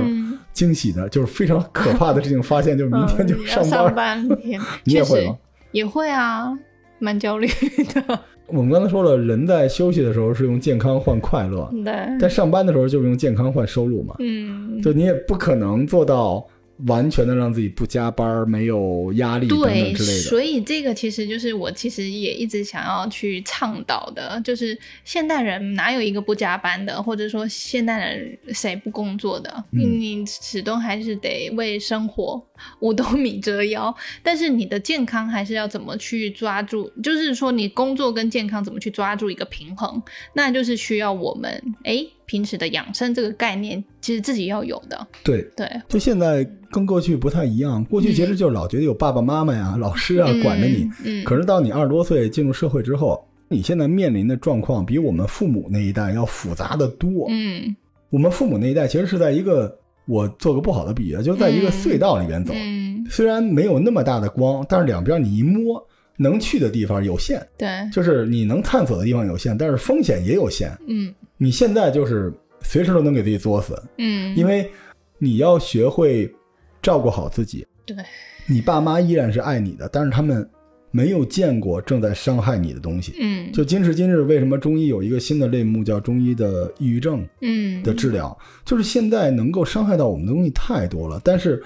[0.53, 3.69] 惊喜的，就是非常可怕的事情，发现就是明天就 上班。
[3.69, 5.37] 上班天， 你也会吗？
[5.71, 6.51] 也会啊，
[6.99, 8.19] 蛮焦虑的。
[8.47, 14.15] 我们刚才说了，人在休息的时候是用健康换快乐，对，在上班的时候就是用健康换收入嘛。
[14.19, 16.45] 嗯，就你也不可能做到。
[16.87, 20.21] 完全的让自己不加班、没有压力等等之类的。
[20.23, 29.63] 所以这个其实就是我其实也一直想要去倡导的，就是现代人哪有一个不加班的，或者说现代人谁不工作的？
[29.71, 32.41] 你始终还是得为生活
[32.79, 36.91] 五斗米折腰，但是你的健康还是要怎么去抓住？
[37.01, 40.01] 就是说你工作跟健康怎么去抓住一个平衡？
[40.33, 42.05] 那就是需要我们哎。
[42.31, 45.05] 平时的养生这个概念，其实自己要有的。
[45.21, 47.83] 对对，就现在跟过去不太一样。
[47.83, 50.89] 过去其实就是老觉得有爸爸妈妈呀、老师啊管着你。
[51.03, 51.25] 嗯。
[51.25, 57.27] 可是到你二十多岁进入社会之后，你现在面临的状况比我们父母那一代要复杂的多。
[57.27, 57.75] 嗯。
[58.09, 59.77] 我们父母那一代其实是在一个，
[60.07, 62.53] 我做个不好的比喻，就在一个隧道里边走。
[62.55, 63.05] 嗯。
[63.09, 65.85] 虽然没有那么大的光，但是两边你一摸，
[66.17, 67.41] 能去的地方有限。
[67.57, 67.67] 对。
[67.91, 70.71] 就是你能探索的地方有限，但是风险也有限。
[70.87, 71.13] 嗯。
[71.37, 72.31] 你现在就是
[72.61, 74.69] 随时都能给自己作死，嗯，因为
[75.17, 76.31] 你要学会
[76.79, 77.65] 照顾好自己。
[77.83, 77.97] 对，
[78.45, 80.47] 你爸妈依然是爱你的，但是他们
[80.91, 83.15] 没有见过正在伤害你的东西。
[83.19, 87.27] 嗯，就今时今日，为什么中医有一个新的类目叫中医的抑郁症？
[87.41, 91.63] 嗯，的治疗，就是现在能够伤害到我们的东西太多了，但是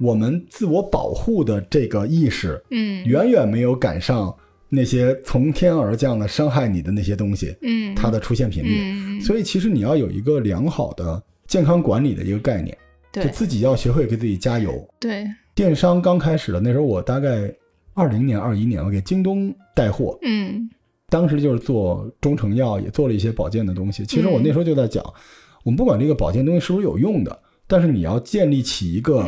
[0.00, 4.34] 我们自我保护的这个意识，嗯，远远没有赶上。
[4.72, 12.78] 那些从天而降的伤害你的那些东西，嗯，它的出现频率，所以其实你要有一个良好的健康管理的一个概念，
[13.10, 14.88] 对，就自己要学会给自己加油。
[15.00, 15.26] 对，
[15.56, 17.52] 电商刚开始的那时候，我大概
[17.94, 20.70] 二零年、二一年，我给京东带货，嗯，
[21.08, 24.06] 当时就是做中成药，也做了一些保健的东西。
[24.06, 25.04] 其实我那时候就在讲，
[25.64, 27.36] 我们不管这个保健东西是不是有用的，
[27.66, 29.26] 但是你要建立起一个，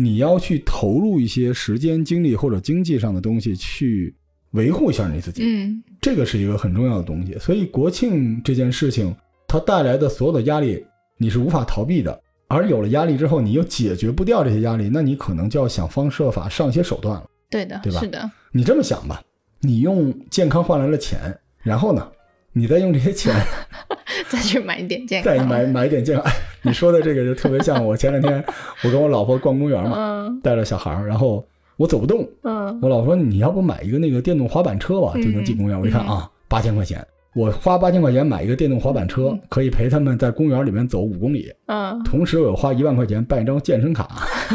[0.00, 4.14] 你要去投入一些时间、精力或者经济上的东西去。
[4.52, 7.38] 维护一下你自己，嗯，这个是一个很重要的东西。
[7.38, 9.14] 所以国庆这件事情，
[9.46, 10.84] 它带来的所有的压力，
[11.18, 12.20] 你是无法逃避的。
[12.48, 17.24] 而有了压力之后，你又解决不掉这些压力，那你可能就要想方设法上一些手段了。
[17.48, 18.00] 对的，对吧？
[18.00, 18.28] 是的。
[18.50, 19.22] 你这么想吧，
[19.60, 21.20] 你用健康换来了钱，
[21.62, 22.04] 然后呢，
[22.52, 23.32] 你再用这些钱
[24.28, 26.24] 再去买一点健康， 再买买一点健康。
[26.68, 28.44] 你说的这个就特别像我前两天
[28.84, 31.46] 我跟我老婆逛公园嘛，带着小孩儿，然后。
[31.76, 35.80] 我走不动，嗯，我老婆说你要不买一个那个电动滑板车吧，就能进公园。
[35.80, 37.02] 我一看啊，八千块钱，
[37.34, 44.10] 我花八千块钱买一个电动滑板车，可以陪他们在公园里面走五公里，嗯，同时我有花一万块钱办一张健身卡，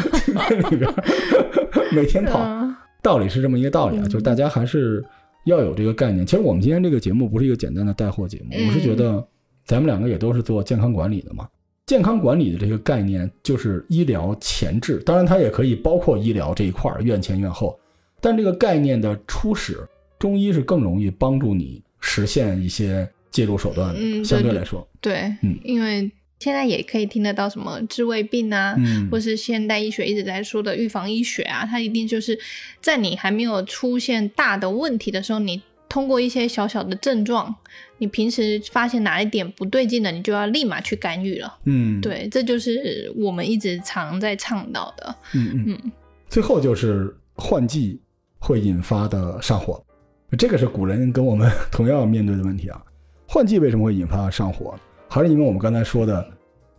[0.48, 0.88] 在里边
[1.92, 2.40] 每天跑。
[3.02, 5.04] 道理是这么一个道理啊，就是大家还是
[5.46, 6.24] 要有这个概念。
[6.24, 9.26] 其实我们今天这个节目不是一个简单的带货节目，我是觉得
[9.66, 11.48] 咱们两个也都是做健康管理的嘛。
[11.86, 17.80] 健康管理的这个概念就是医疗前置，当然它也可以包括医疗这一块儿，院前院后。
[18.20, 24.00] 但这个概念的初始，中医是更容易帮助你实现一些介入手段的。
[24.00, 32.40] 嗯，相对来说，对，嗯，因为现在也可以听得到什么治胃病啊，嗯，或是现代医学一直在说的预防医学啊，它一定就是
[32.82, 35.62] 在你还没有出现大的问题的时候，你。
[35.88, 37.56] 通过一些小小的症状，
[37.98, 41.58] 你平时发现哪一点不对劲的，你就要立马去干预了。
[41.66, 45.16] 嗯，对，这就是我们一直常在倡导的。
[45.34, 45.92] 嗯嗯嗯。
[46.28, 48.02] 最后就是换季
[48.40, 49.84] 会引发的上火，
[50.38, 52.82] 这个是古人跟我们 同样面对的问题啊。
[53.28, 54.78] 换季为什么会引发上火？
[55.08, 56.28] 还是因为我们刚才说的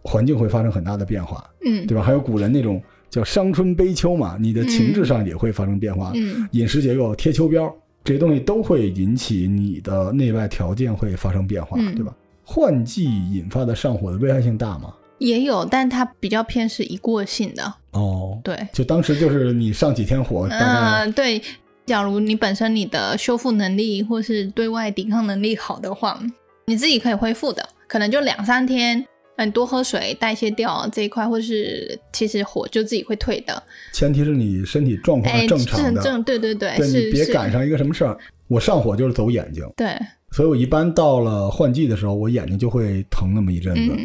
[0.02, 2.02] 环境会发生很大的变化，嗯，对吧？
[2.02, 7.72] 还有古人那种叫伤春悲秋嘛，你的情志上也会发生变化，嗯，饮食结构、贴秋膘
[8.06, 12.14] 这些东西都会引起你的内外条件会发生变化，对吧？
[12.44, 14.94] 换季引发的上火的危害性大吗？
[15.18, 21.42] 也有，但它比较偏是一过性的哦，对，就当时就是你上几天火，嗯，对。
[21.84, 26.20] 假如你本身你的修复能力或是对外抵抗能力好的话，
[26.66, 29.04] 你自己可以恢复的，可能就两三天，
[29.36, 33.62] 嗯，多喝水代谢掉这一块，或是其实火就自己会退的。
[33.92, 38.16] 前提是你身体状况正常的，正对对对，对你别赶上一个什么事儿，
[38.48, 39.88] 我上火就是走眼睛，对，
[40.30, 43.96] 所以我一般到了换季的时候，我眼睛就会疼那么一阵子。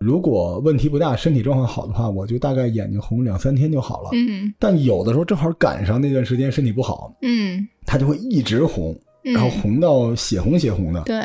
[0.00, 4.10] 如果问题不大，身体状况好的话，我就大概眼睛红两三天就好了。
[4.12, 11.02] 嗯，但有的时候正好赶上那段时间身体不好，嗯，它就会一直红，然后红到血红血红的。
[11.02, 11.20] 对，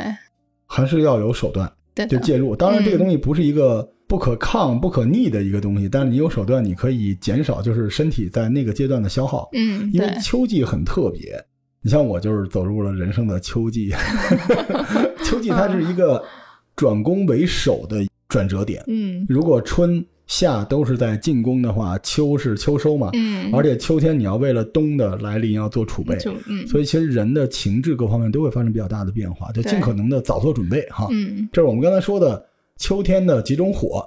[0.66, 1.72] 还是要有手段，
[2.10, 2.56] 就介入。
[2.56, 9.50] 当然，这个东西不是一个不可抗、不可逆的一个东西，但是你有手段，你可以减少就是身体在那个阶段的消耗。
[9.54, 11.44] 嗯，因为秋季很特别，
[11.82, 13.94] 你像我就是走入了人生的秋季。
[15.24, 16.24] 秋季它是一个
[16.76, 18.04] 转攻为守的。
[18.30, 20.04] 转折点，嗯，如果春
[20.34, 26.18] 夏都是在进攻的话，秋是秋收嘛，嗯，而且秋天你要为了冬的来临要做储备，
[26.48, 32.44] 嗯，所以其实人的情志各方面都会发生比较大的变化，就尽可能的早做准备哈，嗯，这是我们刚才说的
[32.78, 34.04] 秋天的几种火，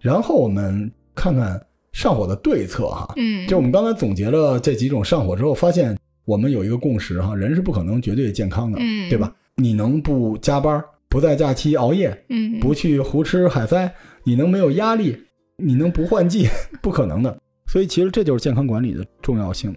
[0.00, 1.60] 然后我们看看
[1.92, 9.30] 上火的对策哈，嗯，就我们刚才总结了这几种上火之后，发现我们有一个共识哈，人是不可能绝对健康的，嗯，对吧？
[9.56, 10.82] 你能不加班？
[11.08, 13.92] 不在假期熬夜，嗯，不去胡吃海塞，
[14.24, 15.16] 你能没有压力？
[15.62, 16.48] 你能不换季？
[16.82, 17.38] 不可能的。
[17.66, 19.74] 所以其实这就是健康管理的重要性。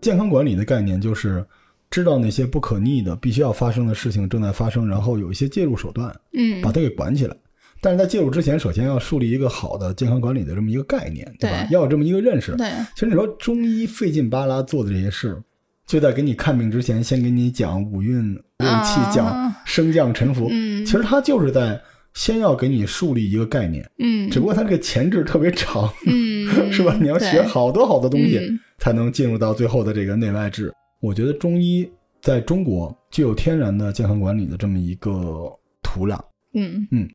[0.00, 1.44] 健康管理的概念就是
[1.90, 7.36] 知道那些不可逆的、必须要发生的事情正在发生，然后有一些介入手段，嗯，把它给管起来。
[7.80, 11.68] 但是在介入之前，首先要树立一个好的健康管理的这么一个概念，对吧？
[11.70, 12.56] 要有这么一个认识。
[12.56, 15.40] 对，其实你说中医费劲巴拉做的这些事。
[15.86, 20.48] 就在给你看病之前，先给你讲五运六气，讲升降沉浮。
[20.50, 21.80] 嗯，其实他就是在
[22.18, 23.88] 先要给你树立一个概念。
[24.00, 25.88] 嗯，只不过它这个前置特别长。
[26.04, 26.98] 嗯， 是吧？
[27.00, 28.40] 你要学好多好多东西，
[28.78, 30.74] 才能进入到最后的这个内外治。
[30.98, 31.88] 我觉得中医
[32.20, 35.48] 在中国具有天然的健康管理的这么一个
[35.80, 36.18] 土壤。
[36.54, 37.08] 嗯嗯，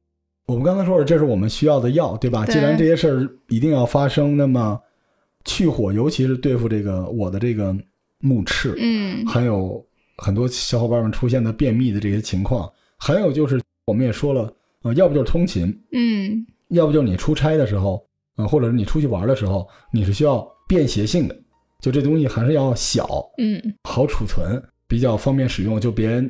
[0.46, 2.46] 我们刚才说了，这是我们需要的药，对吧？
[2.46, 4.80] 既然这些事儿一定要发生，那么
[5.44, 7.76] 去火，尤其是对付这个我的这个。
[8.26, 9.86] 目赤，嗯，还有
[10.16, 14.50] 很多小伙伴们出现的便秘的这些情况，还有就是我们也说了，
[14.84, 18.06] 呃，要不就是通勤，嗯，要不就是你出差的时候，
[18.38, 21.36] 呃，或者是你出去玩的时候，你是需要便携性的，
[21.82, 23.08] 就这东西还是要小，
[23.38, 26.24] 嗯，好储存，比较方便使用，就别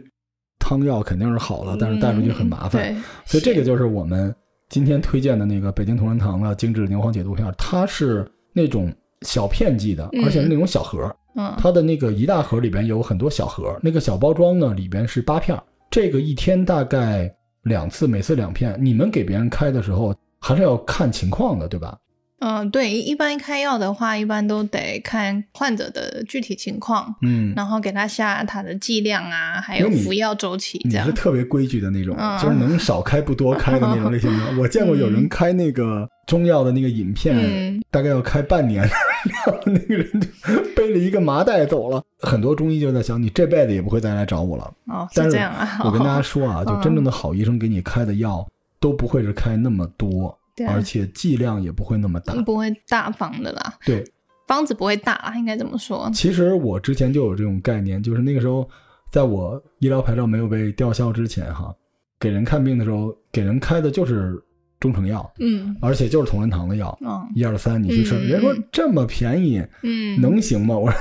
[0.59, 2.95] 汤药肯定是好了，但是带出去很麻烦，
[3.25, 4.33] 所以这个就是我们
[4.69, 8.93] 今天推荐的那个北京同仁堂的精致牛黄解毒片，它是那种
[9.23, 11.13] 小片剂的，而且是那种小盒。
[11.35, 17.33] 嗯，它的那个一大盒里边有很多小盒，那个小包装呢里边是八片，这个一天大概
[17.63, 18.77] 两次，每次两片。
[18.79, 21.97] 你们给别人开的时候还是要看情况的，对吧？
[22.43, 30.81] 嗯，对，一般开药的话，一般都得看患者的具体情况，嗯，然后给他下他的剂量啊，还有服药周期。
[30.83, 34.61] 你是特别规矩的那种，就是能少开不多开的那种类型的。
[34.61, 40.27] 我见过有人开那个中药的那个饮片，大概要开半年，然后那个人就
[40.75, 42.03] 背了一个麻袋走了。
[42.19, 44.73] 很多中医就在想，你这辈子也不会再来找我了。
[44.87, 45.79] 哦，是这样啊。
[45.85, 48.45] 我跟大家说啊， 就真正的好医生给你开的药，
[48.81, 50.37] 都不会是开那么多。
[50.67, 53.73] 而且剂量也不会那么大，不会大方的啦。
[53.85, 54.03] 对，
[54.47, 56.09] 方子不会大，应该怎么说。
[56.13, 58.69] 其实我之前就有这种概念，就是那个时候，
[59.11, 61.73] 在我医疗牌照没有被吊销之前，哈，
[62.19, 64.39] 给人看病的时候，给人开的就是
[64.79, 68.15] 中成药，嗯，而且就是同仁堂的药，嗯，一二三，你去吃。
[68.19, 70.77] 人说这么便宜，嗯，能行吗？
[70.77, 70.93] 我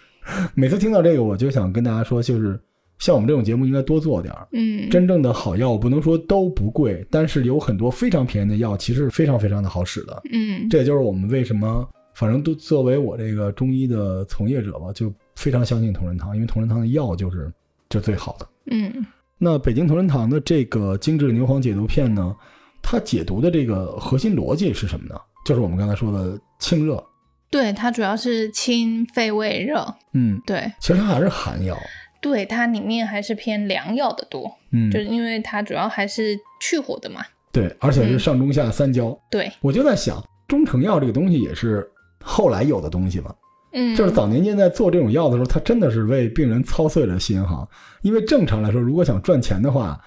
[0.54, 2.60] 每次听到这个，我就想跟大家说，就是。
[2.98, 4.46] 像我们这种节目应该多做点儿。
[4.52, 10.22] 嗯，真正的好药，我不能说都不贵，但是有很多非常便宜的药，其实非常非常的好使的。
[10.32, 17.52] 嗯，这也就是我们为什么，反正都作为我这个中医的从业者吧，就非常相信同仁堂，因为同仁堂的药就是
[17.88, 18.48] 就最好的。
[18.70, 18.92] 嗯，
[19.38, 22.34] 那北京同仁堂的这个精致牛黄解毒片呢，
[22.82, 25.14] 它解毒的这个核心逻辑是什么呢？
[25.46, 27.02] 就是我们刚才说的清热。
[27.50, 29.86] 对，它主要是清肺胃热。
[30.12, 31.78] 嗯，对，其实它还是寒药。
[32.20, 37.24] 对，它里面还是偏凉药的多，嗯，就是因为它主要还是去火的嘛。
[37.52, 39.18] 对，而且是上中下三焦。
[39.30, 41.88] 对，我就在想，中成药这个东西也是
[42.22, 43.34] 后来有的东西吧。
[43.72, 47.68] 嗯，就是早年间在做这种药的时候，他真的是为病人操碎了心哈。
[48.02, 50.00] 因为正常来说，如果想赚钱的话，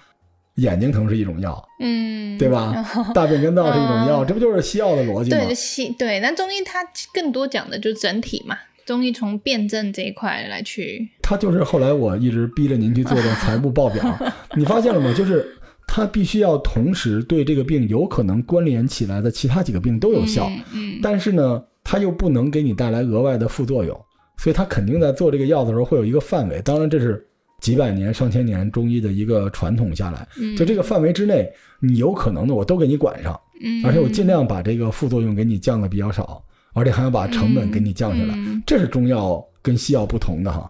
[0.55, 2.73] 眼睛疼是一种药，嗯，对吧？
[3.13, 5.37] 大便干燥是一种药，这不就是西药的逻辑吗？
[5.37, 6.19] 对，西对。
[6.19, 6.79] 那中医它
[7.13, 11.09] 更多讲的就是整体嘛，中医从辩证这一块来去。
[11.21, 14.03] 他就是后来我一直逼着您去做的财务报表，
[14.55, 15.13] 你发现了吗？
[15.13, 15.45] 就是
[15.87, 23.99] 他必须要同时对这个病有可能关联起来的其他几个病都有效，嗯，但是呢，他又不能给你带来额外的副作用，
[24.37, 26.61] 所以他肯定在做这个药的时候会有一个范围。
[26.61, 27.25] 当然，这是。
[27.61, 30.27] 几百年、上千年中医的一个传统下来，
[30.57, 31.47] 就这个范围之内，
[31.79, 33.39] 你有可能的我都给你管上，
[33.85, 36.43] 而且我尽量把这个副作用给你降的比较少，
[36.73, 40.69] 而且还要把成本给你降下来，这是中药跟西药不同的哈。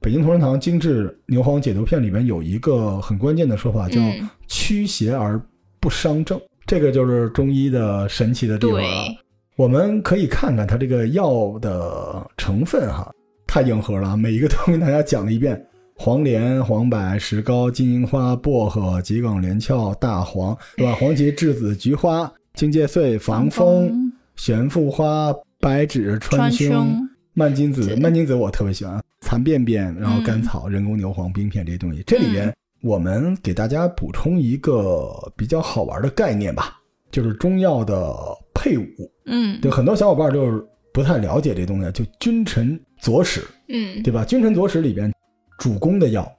[0.00, 4.00] 北京同仁堂精致牛黄解毒片里面有一个很关键的说法，叫
[4.46, 5.40] 驱邪而
[5.80, 8.86] 不伤正，这个就是中医的神奇的地方了。
[9.56, 13.10] 我们可以看看它这个药的成分哈，
[13.46, 15.60] 太硬核了，每一个都跟大家讲了一遍。
[16.00, 20.94] 黄连、黄柏、石膏、金银花、薄荷、桔梗、连翘、大黄，对吧？
[21.00, 24.07] 黄芪、栀子、菊花、荆芥穗、防风、
[24.38, 26.72] 玄复花、白芷、川芎、
[27.34, 27.94] 蔓金子。
[27.96, 32.02] 蔓金子我特别喜欢，蚕便便，然后甘草、人工牛黄、冰片这些东西。
[32.06, 36.80] 这里边我们给大家补充一个比较好玩的概念吧，
[37.10, 38.14] 就是中药的
[38.54, 38.86] 配伍。
[39.26, 40.64] 嗯，对很多小伙伴就是
[40.94, 44.24] 不太了解这东西，就君臣佐使，嗯，对吧？
[44.24, 45.12] 君臣佐使里边。
[45.58, 46.32] 主攻的药，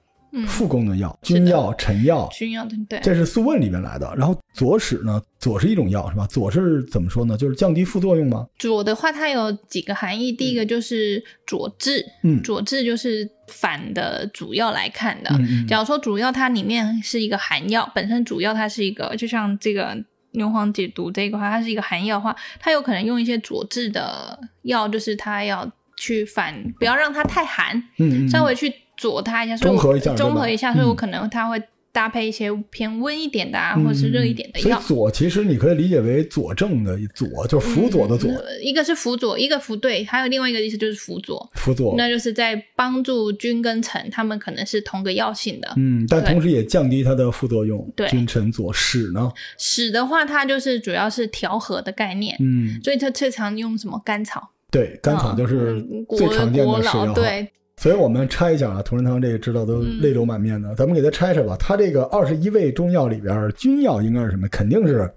[0.46, 4.12] 副攻的药，君药、臣药，君药对，这是《素问》里面来的。
[4.16, 6.26] 然后左使呢，左是一种药，是吧？
[6.26, 7.36] 左是怎么说呢？
[7.36, 8.46] 就是降低副作用吗？
[8.58, 10.30] 左的话，它有几个含义。
[10.30, 15.30] 第一个就是佐治，嗯，佐治就是反的主要来看的。
[15.38, 19.96] 嗯假如说主要它里面是一个寒药，本身主要它是一个，就像这个
[20.32, 28.72] 牛黄解毒这一块，它是一个寒药的话，它有可能用一些佐治的药，就是它要去反，不要让它太寒，嗯嗯，稍微去。
[29.00, 34.78] 佐它一下，中和一下，中和一下，所以我可能它会搭配一些偏温一点的啊，或者是热一点的药。
[34.78, 38.30] 所以佐其实你可以理解为佐证的佐，就是辅佐的佐。
[38.62, 41.50] 一个是辅佐，一个辅对，还有另外一个意思就是辅佐。
[41.54, 45.72] 辅佐，那就是在帮助君跟臣，他们可能是同个药性的。
[45.78, 47.90] 嗯，但同时也降低它的副作用。
[47.96, 49.32] 对，君臣佐使呢？
[49.56, 52.36] 使的话，它就是主要是调和的概念。
[52.38, 54.50] 嗯，所以它最常用什么甘草？
[54.70, 55.84] 对，甘草就是
[56.16, 57.14] 最常见的使用。
[57.14, 57.50] 对。
[57.80, 61.56] 所以我们拆一下啊，同仁堂这个知道都泪流满面的，咱们给它拆拆吧。
[61.58, 64.46] 它这个二十一味中药里边，君药应该是什么？
[64.48, 65.10] 肯定是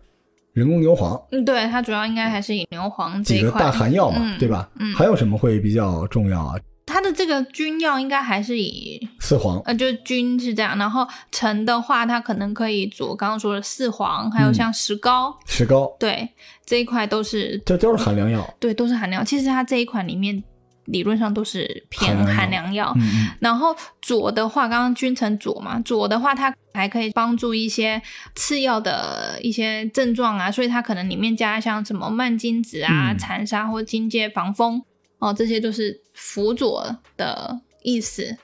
[0.53, 1.22] 人工牛黄。
[1.34, 4.70] 嗯，对，它主要应该还是以牛黄几个大寒药嘛，对吧？
[4.80, 6.55] 嗯，还有什么会比较重要啊？
[6.86, 10.78] 它的这个君药应该还是以四黄，呃，就是君是这样。
[10.78, 15.38] 然后臣的话，它可能可以煮刚刚说的四黄，还有像石膏。
[15.45, 16.30] 石膏，对，
[16.66, 18.53] 这一块都是，这都是寒凉药。
[18.57, 19.26] 对，都是寒凉。
[19.26, 20.41] 其实它这一款里面。
[20.86, 22.93] 理论上都是偏寒凉药，
[23.39, 28.01] 然后佐的话，刚刚君臣佐嘛，佐的话它还可以帮助一些
[28.36, 34.84] 次要的一些症状啊，所以它可能里面加像什么蔓金子啊、残沙或荆芥防风
[35.19, 38.36] 哦，这些都是辅佐的意思。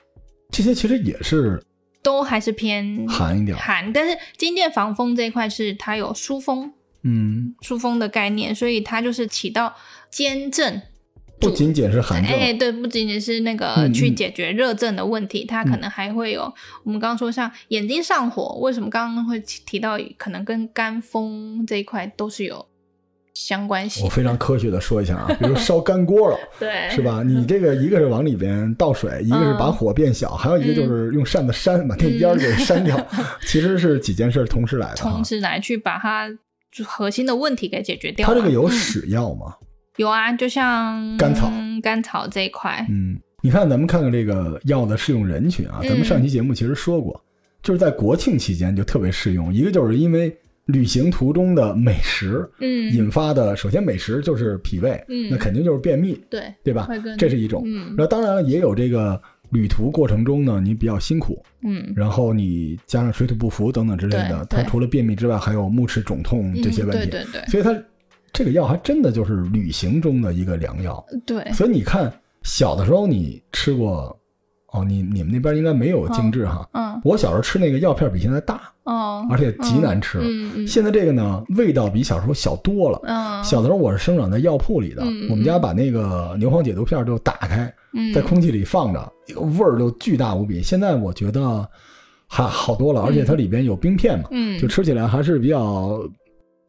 [0.50, 1.62] 这些其实也是
[2.02, 6.72] 都还是偏寒一点，寒，但是荆芥防风这一块是它有疏风，
[7.02, 9.74] 嗯，疏风的概念，所以它就是起到
[10.10, 10.80] 兼症。
[11.40, 16.42] 不仅仅是寒症，哎，对，不仅仅是那个去解决热症的问题，它可能还会有
[16.84, 22.66] 我们刚刚说像眼睛上火，为什么刚刚会提到可能跟肝风这一块都是有
[23.32, 24.04] 相关性？
[24.04, 27.22] 我非常科学的说一下啊，比如烧干锅了， 对，是吧？
[27.22, 33.08] 你这个一个是往里边倒水，一个是把火变小，还有一个就是用扇子扇，把那烟给扇掉，
[33.46, 36.28] 其实是几件事同时来的，同时来去把它
[36.84, 38.26] 核心的问题给解决掉。
[38.28, 39.54] 它这个有使药吗？
[39.96, 41.50] 有啊，就像甘草，
[41.82, 42.86] 甘草这一块。
[42.88, 45.80] 嗯，你看，咱们看看这个药的适用人群啊。
[45.82, 47.22] 咱们上期节目其实说过，
[47.62, 49.52] 就是在国庆期间就特别适用。
[49.52, 50.34] 一个就是因为
[50.66, 53.54] 旅行途中的美食，嗯，引发的。
[53.56, 56.88] 首先，美食就是脾胃，嗯，那肯定就是便秘，对对吧？
[57.18, 57.62] 这是一种。
[57.66, 59.20] 嗯，那当然了，也有这个
[59.50, 67.10] 旅途过程中呢，你比较辛苦，嗯，然后你加上水土不服等等之类的，它除了便秘之外，还有目赤肿痛这些问题。
[67.10, 67.76] 对对对，所以它。
[68.32, 71.44] 这个药还真的就是旅行中的一个良药，对。
[71.52, 72.12] 所以你看，
[72.42, 74.16] 小的时候你吃过
[74.72, 76.68] 哦，你你们那边应该没有精致哈。
[76.72, 77.00] 嗯。
[77.04, 78.60] 我小时候吃那个药片比现在大。
[78.84, 79.26] 哦。
[79.28, 80.18] 而且极难吃。
[80.20, 80.66] 嗯嗯。
[80.66, 83.00] 现在这个呢，味道比小时候小多了。
[83.04, 83.42] 嗯。
[83.42, 87.72] 小的时候我是生长在药铺里的，我们家把那个牛黄解毒片就打开，
[88.14, 90.62] 在空气里放着，味儿就巨大无比。
[90.62, 91.68] 现在我觉得
[92.28, 94.28] 还好多了，而且它里边有冰片嘛，
[94.60, 96.00] 就吃起来还是比较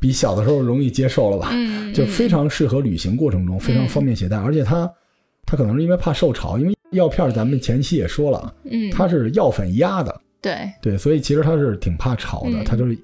[0.02, 1.52] 比小的时候容易接受了吧。
[1.56, 1.94] 嗯。
[1.94, 4.92] 就非常适合旅行过程中，非常方便携带，而且它。
[5.44, 12.98] 它可能是因为怕受潮，因为药片咱们前期也说了，嗯，它是药粉压的，对对，所以其实它是挺怕潮的，它就是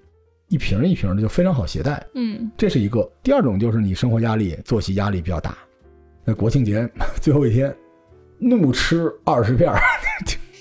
[0.48, 3.12] 一瓶一瓶的，就非常好携带，嗯，这是一个。
[3.22, 5.58] 第二种就是你生活压力、作息压力比较大，
[6.24, 6.90] 那国庆节
[7.20, 7.76] 最后一天
[8.40, 9.70] 怒吃二十片，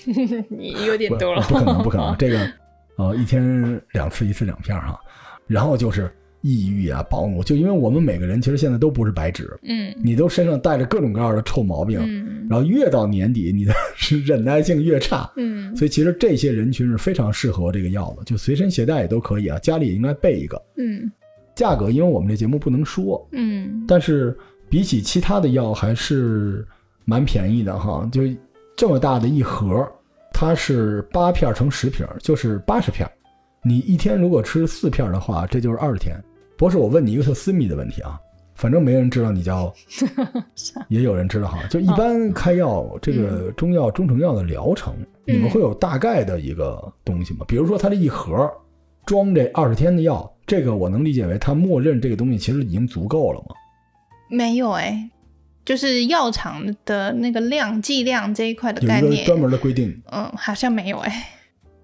[0.49, 2.51] 你有点多了，不可能，不可能，这个
[2.97, 4.99] 呃一天两次，一次两片哈，
[5.47, 6.13] 然后就是。
[6.47, 13.73] 抑郁啊，保姆，就因为我们每个人其实现在都不是白纸，嗯，你都身上带着各种各样的臭毛病，嗯，然后越到年底，你的
[14.25, 21.11] 忍耐性越差，嗯，所以其实这些人群是非常适合这个药的，就随身携带也都可以啊，家里也应该备一个，嗯，
[21.53, 24.33] 价格因为我们这节目不能说，嗯，但是
[24.69, 26.65] 比起其他的药还是
[27.03, 28.21] 蛮便宜的哈，就
[28.77, 29.85] 这么大的一盒，
[30.31, 33.05] 它是八片乘十瓶，就是八十片。
[33.63, 36.15] 你一天如果吃四片的话，这就是二十天。
[36.57, 38.19] 博士，我问你一个特私密的问题啊，
[38.55, 39.71] 反正没人知道你叫，
[40.89, 41.59] 也有人知道哈。
[41.69, 44.95] 就一般开药，这个中药、中成药的疗程，
[45.25, 47.45] 你们会有大概的一个东西吗？
[47.47, 48.51] 比如说，它这一盒
[49.05, 53.55] 装这二十天的药，这个我能理解为它默认这个东西其实已经足够了吗？
[54.29, 55.09] 没有哎，
[55.63, 60.01] 就是药厂的那个量剂量这一块的概念，专门的规定。
[60.11, 61.29] 嗯，好像没有哎。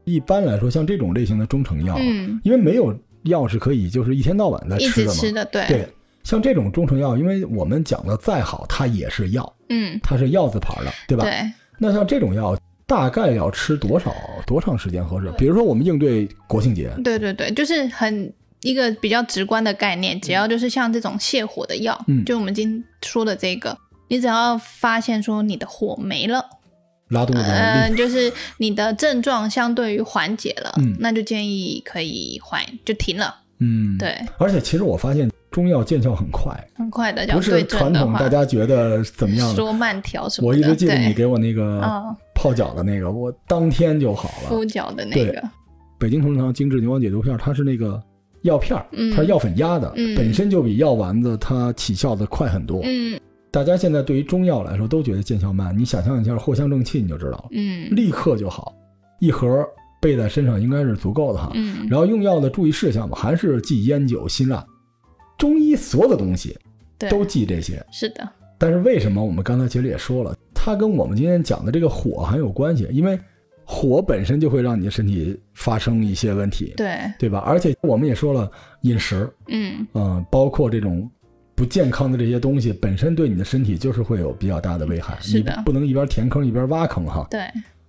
[0.06, 2.94] 一般来说，像这种类型的中成药，嗯，因为没有
[3.24, 5.88] 药是可以就是一天到晚在吃的嘛，吃的对对。
[6.24, 11.26] 像这种中成药，因为我们讲的再好，它也是药，嗯，它是药字牌的，对吧？
[11.26, 11.34] 对。
[11.78, 12.58] 那像这种药，
[12.88, 14.16] 大概要吃多少
[14.48, 15.30] 多长时间合适？
[15.38, 26.46] 比如说我们应对国庆节，对对对，就是很一个比较直观的概念，只要就是像这种泻火的药，嗯，就我们今天说的这个，你只要发现说你的火没了。
[27.14, 33.34] 拉肚子，嗯，就是你的症状相对于缓解了，那就建议可以缓，就停了。
[33.60, 34.14] 嗯，对。
[34.38, 39.56] 而且其实我发现中药见效很快，很快的，不是传统大家觉得怎么样？
[39.56, 40.50] 说慢调什么？
[40.50, 41.82] 我一直记得你给我那个
[42.36, 44.50] 泡脚的那个，我当天就好了。
[44.50, 45.42] 敷脚的那个，
[45.98, 48.02] 北京同仁堂精致牛黄解毒片，它是那个
[48.42, 48.78] 药片
[49.16, 52.82] 它是药粉压的，本身就比药丸子它起效的快很多。
[52.84, 53.18] 嗯。
[53.54, 58.74] 大家现在对于中药来说都觉得见效慢，你想象一下藿香正气你就知道了，嗯，立刻就好，
[59.20, 59.64] 一盒
[60.02, 61.52] 备在身上应该是足够的哈。
[61.54, 64.66] 嗯，然后用药的注意事项嘛，还是忌烟酒辛辣，
[65.38, 66.58] 中医所有的东西
[67.12, 67.80] 都忌这些。
[67.92, 68.28] 是的。
[68.58, 73.20] 但是为什么我们刚才其实也说了，它跟我们今天讲的这个火很有关系，因为
[73.64, 77.38] 火本身就会让你的身体发生一些问题，对对吧？
[77.46, 78.52] 而且我们也说了
[78.82, 81.08] 饮食，嗯嗯，包括这种。
[81.56, 87.28] 不健康的这些东西本身对你的身体就是会有比较大的危害，是的，不能一边填坑一边挖坑哈。
[87.30, 87.42] 对，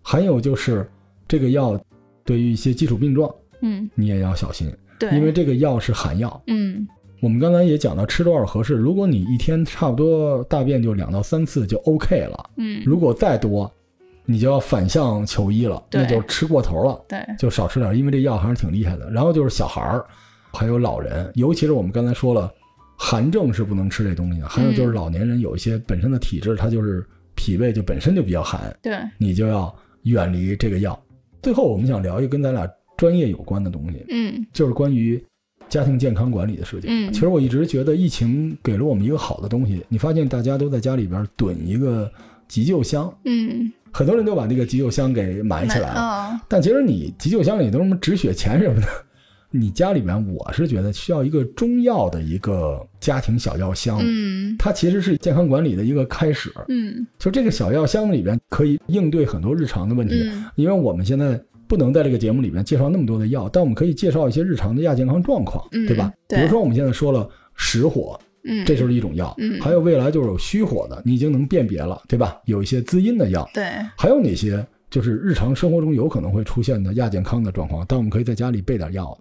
[0.03, 0.87] 还有就是
[1.27, 1.81] 这个药
[2.25, 6.43] 对于一些基础病状，嗯，你也要小心，对，因为这个药是寒药。
[6.47, 6.87] 嗯，
[7.21, 13.73] 我们刚才也讲到吃多少合适，如果你一天差不多大便就两到三次就 OK 了，嗯，如果再多，
[14.27, 19.11] 你就要反向求医了，那就吃过头了，对，就少吃点，因为这药还是挺厉害的。
[19.11, 20.05] 然后就是小孩儿，
[20.53, 22.53] 还有老人，尤其是我们刚才说了。
[22.97, 30.99] 寒症是不能吃这东西的，还有就是老年人有一些本身的体质，他就是脾胃就本身就比较寒，对，你就要远离这个药。
[31.42, 32.66] 最后我们想聊一个跟咱俩
[32.97, 35.22] 专业有关的东西，嗯，就是关于
[35.68, 36.88] 家庭健康管理的事情。
[36.88, 42.11] 嗯，其实我一直觉得疫情给了我们一个好的东西，你发现大家都在家里边囤一个
[42.47, 48.86] 急救箱，嗯，很多人都把这个急救箱给埋起来了，但其实你急救箱里都什么止血钳什么的。
[49.57, 66.12] 你家里面，我是觉得需要一个中药的一个家庭小药箱，嗯，它其实是健康管理的一个开始，嗯，就这个小药箱里边可以应对很多日常的问题，因为我们现在不能在这个节目里面介绍那么多的药，但我们可以介绍一些日常的亚健康状况，对吧？
[66.28, 72.40] 比如说我们现在说了实火，嗯，这就是一种药，嗯，还有未来就是有虚火的，你已经能辨别了，对吧？
[72.46, 73.64] 有一些滋阴的药，对，
[73.96, 79.16] 还有哪些就是日常生活中有可能会出现的亚健康的状况，但我们可以在家里备点药。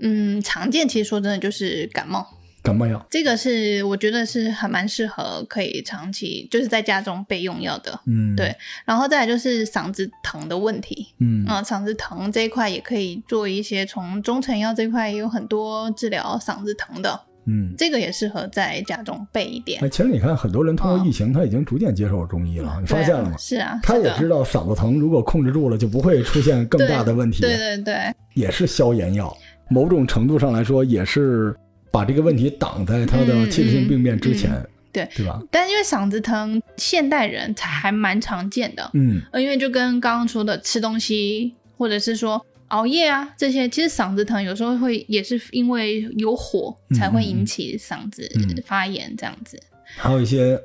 [0.00, 2.26] 嗯，常见其实说真的就是感冒，
[2.62, 8.00] 感冒药，这个是我觉得是还蛮适合可以长期就是在家中备用药的。
[8.06, 19.88] 嗯，对，然后再来就是嗓子疼的问题，嗯啊，嗓子疼这一块也可以做一些从中成药这一块也有很多治疗嗓子疼的，嗯，这个也适合在家中备一点哎，。
[19.88, 23.36] 其实你看，很多人通过疫情，他已经逐渐接受中医了，你发现了吗啊？
[23.38, 27.40] 是啊，他也知道嗓子疼，如果控制住了，就不会出现更大的问题。
[27.40, 29.34] 对对对，也是消炎药，
[29.70, 31.56] 某种程度上来说，也是
[31.90, 35.40] 把这个问题挡在他的器质性病变之前，嗯对对吧？
[35.52, 38.90] 但因为嗓子疼，现代人才还蛮常见的。
[38.94, 48.28] 嗯，呃，因为就跟刚刚说的吃东西，或者是说熬夜啊这些，其实嗓子疼有时候会也是因为有火才会引起嗓子
[48.66, 49.60] 发炎这样子。
[49.96, 50.60] 还有一些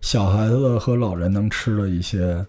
[0.00, 2.46] 小孩子和老人能吃的一些，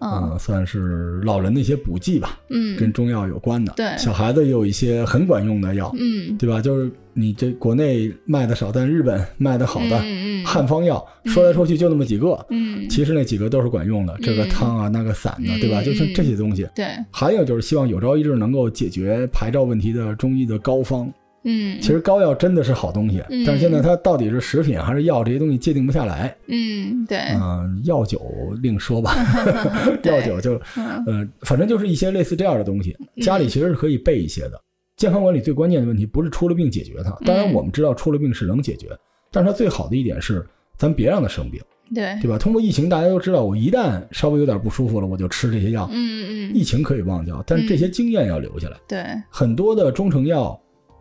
[0.00, 3.72] 嗯呃，算是老人的一些补剂吧，嗯跟嗯中药有关的。
[3.76, 6.60] 对小孩子也有一些很管用的药，嗯，对吧？
[6.60, 10.00] 就是你这国内卖的少，但日本卖的好的
[10.44, 15.82] 汉方药，说来说去就那么几个，嗯，其实那几个都是管用的，这个嗯汤啊，那个散的，对吧？
[15.82, 16.66] 嗯就像这些东西。
[16.74, 21.12] 对，还有就是希望有朝一日能够解决牌照问题的中医的膏方。
[21.44, 26.36] 嗯，其实膏药真的是好东西，嗯但是现在它到底是食品还是药，这些东西界定不下来。
[26.46, 28.20] 嗯对，嗯、药酒
[28.62, 29.14] 另说吧，
[30.02, 34.60] 对药酒就嗯呃，反正就是一些类似这样的东西，家里其实是可以备一些的。
[34.96, 38.88] 健康管理最关键的问题不是出了病解决它，当然嗯我们知道出了病是能解决，
[39.30, 40.44] 但是它最好的一点是，
[40.76, 41.62] 咱别让它生病，
[41.94, 42.36] 对，对吧？
[42.36, 45.88] 通过疫情，大家都知道，我一旦稍微有点不舒服了，我就吃这些药。
[45.92, 48.76] 嗯嗯疫情可以忘掉，但是这些经验要留下来。
[48.88, 50.58] 对，很多的中成药，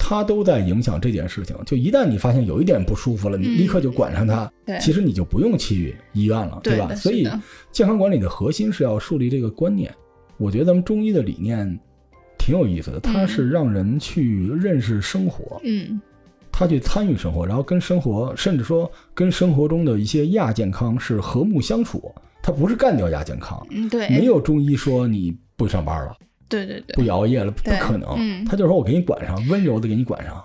[0.10, 1.54] 它都在影响这件事情。
[1.66, 6.60] 就一旦你发现有一点不舒服了，你嗯立刻就管上它，对，其实你就不用去医院了，吧？
[6.64, 7.28] 对吧所以
[7.74, 9.94] 健康管理的核心是要树立这个观念。
[10.38, 11.68] 我觉得咱们中医的理念
[12.38, 16.00] 挺有意思的，它是让人去认识生活，嗯
[16.50, 22.10] 他去参与生活，然后跟生活，甚至说跟生活中的一些亚健康是和睦相处。
[22.42, 26.16] 它不是干掉亚健康，嗯对，没有中医说你不上班了。
[26.48, 28.16] 对对对不熬夜了，不可能。
[28.18, 30.44] 嗯他就说我给你管上，温柔的给你管上。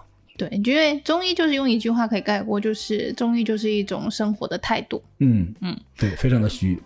[0.49, 5.01] 对，因为中医就是用一句话可以概括，就是中医就是一种生活的态度。
[5.18, 6.76] 嗯嗯，对，非常的虚。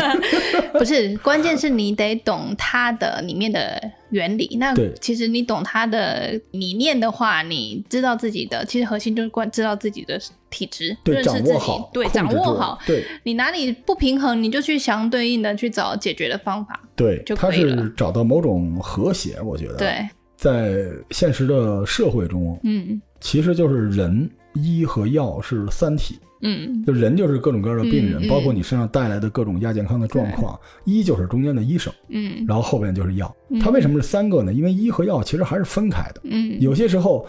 [0.78, 3.80] 不是，关键是你得懂它的里面的
[4.10, 4.56] 原理。
[4.60, 10.20] 那其实你懂它的理念的话，你知道自己的，其实核心就是关知道自己的
[10.50, 12.78] 体质，对，认识自己对，掌握好。
[12.86, 16.78] 对你哪里不平衡，你就去相对应的去找解决的方法。
[16.94, 19.40] 对，他就可以了是找到某种和谐。
[19.40, 20.08] 我觉得，，对，
[20.42, 26.18] 在现实的社会中，嗯其实就是人、医和药是三体。
[26.44, 30.58] 嗯就人就是各种各样的病人，嗯嗯包括你身上带来的各种亚健康的状况。
[30.84, 33.32] 医就是中间的医生，嗯然后后边就是药。
[33.50, 34.52] 嗯它为什么是三个呢？
[34.52, 36.20] 因为医和药其实还是分开的。
[36.24, 37.24] 嗯，有些时候，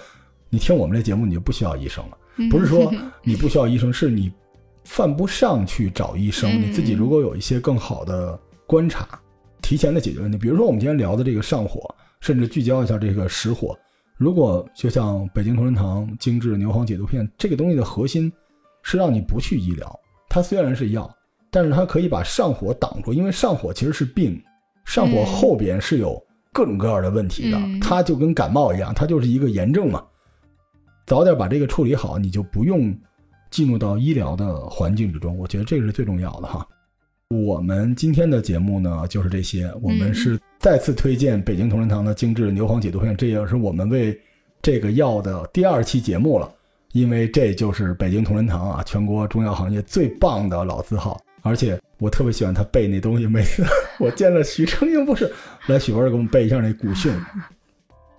[0.50, 2.18] 你听我们这节目，你就不需要医生了。
[2.38, 2.92] 嗯不是说
[3.22, 4.32] 你不需要医生，是你
[4.86, 6.50] 犯不上去找医生。
[6.50, 9.08] 嗯你自己如果有一些更好的观察，
[9.62, 11.94] 提前的解决问题，比如说我们今天聊的这个上火，
[12.24, 13.78] 甚至聚焦一下这个实火。
[14.16, 18.32] 如果就像北京同仁堂精致牛黄解毒片这个东西的核心
[18.82, 20.00] 是让你不去医疗，
[20.30, 21.14] 它虽然是药，
[21.52, 24.42] 但是它可以把上火挡住，因为上火其实是病，
[24.86, 26.18] 上火嗯后边是有
[26.54, 30.02] 各种各样的问题的，嗯它就跟感冒一样，它就是一个炎症嘛。
[31.06, 32.98] 早点把这个处理好，你就不用
[33.52, 35.38] 进入到医疗的环境之中。
[35.38, 36.66] 我觉得这个是最重要的哈。
[37.34, 39.72] 我们今天的节目呢，就是这些。
[39.82, 44.18] 我们是再次推荐北京同仁堂的精致牛黄解毒片，这也是我们为
[44.62, 46.54] 这个药的第二期节目了。
[46.92, 51.20] 因为这就是北京同仁堂啊，全国中药行业最棒的老字号。
[51.42, 53.66] 而且我特别喜欢他背那东西，每次
[54.00, 55.30] 我见了许成英不是，
[55.68, 57.12] 来许博士给我们背一下那古训。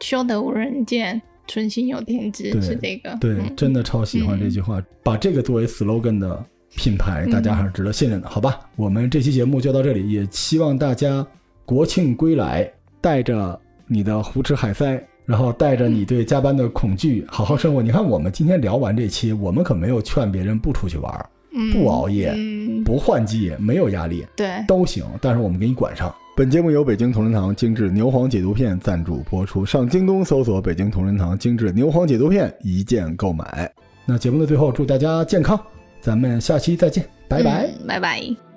[0.00, 3.16] 修得无人见，存心有天知，是这个。
[3.20, 6.44] 对，嗯真的超喜欢这句话，把这个作为 slogan 的
[6.76, 8.60] 品牌，大家还是值得信任的，好吧？
[8.76, 11.26] 我们这期节目就到这里，也希望大家
[11.64, 12.70] 国庆归来，
[13.00, 17.82] 带着你的胡吃海塞，然后带着你对加班的恐惧，好好生活。
[17.82, 26.14] 你看，我们今天聊完这期，我们可没有劝别人不出去玩，嗯不熬夜嗯，不换季，没有压力，对，都行，但是我们给你管上。
[26.36, 33.72] 本节目由北京同仁堂精致牛黄解毒片赞助播出，上京东搜索“北京同仁堂精致牛黄解毒片”，一键购买。
[34.04, 35.56] 那节目的最后，祝大家健康，
[36.04, 37.66] 咱们下期再见，拜拜。
[37.88, 38.53] 拜拜。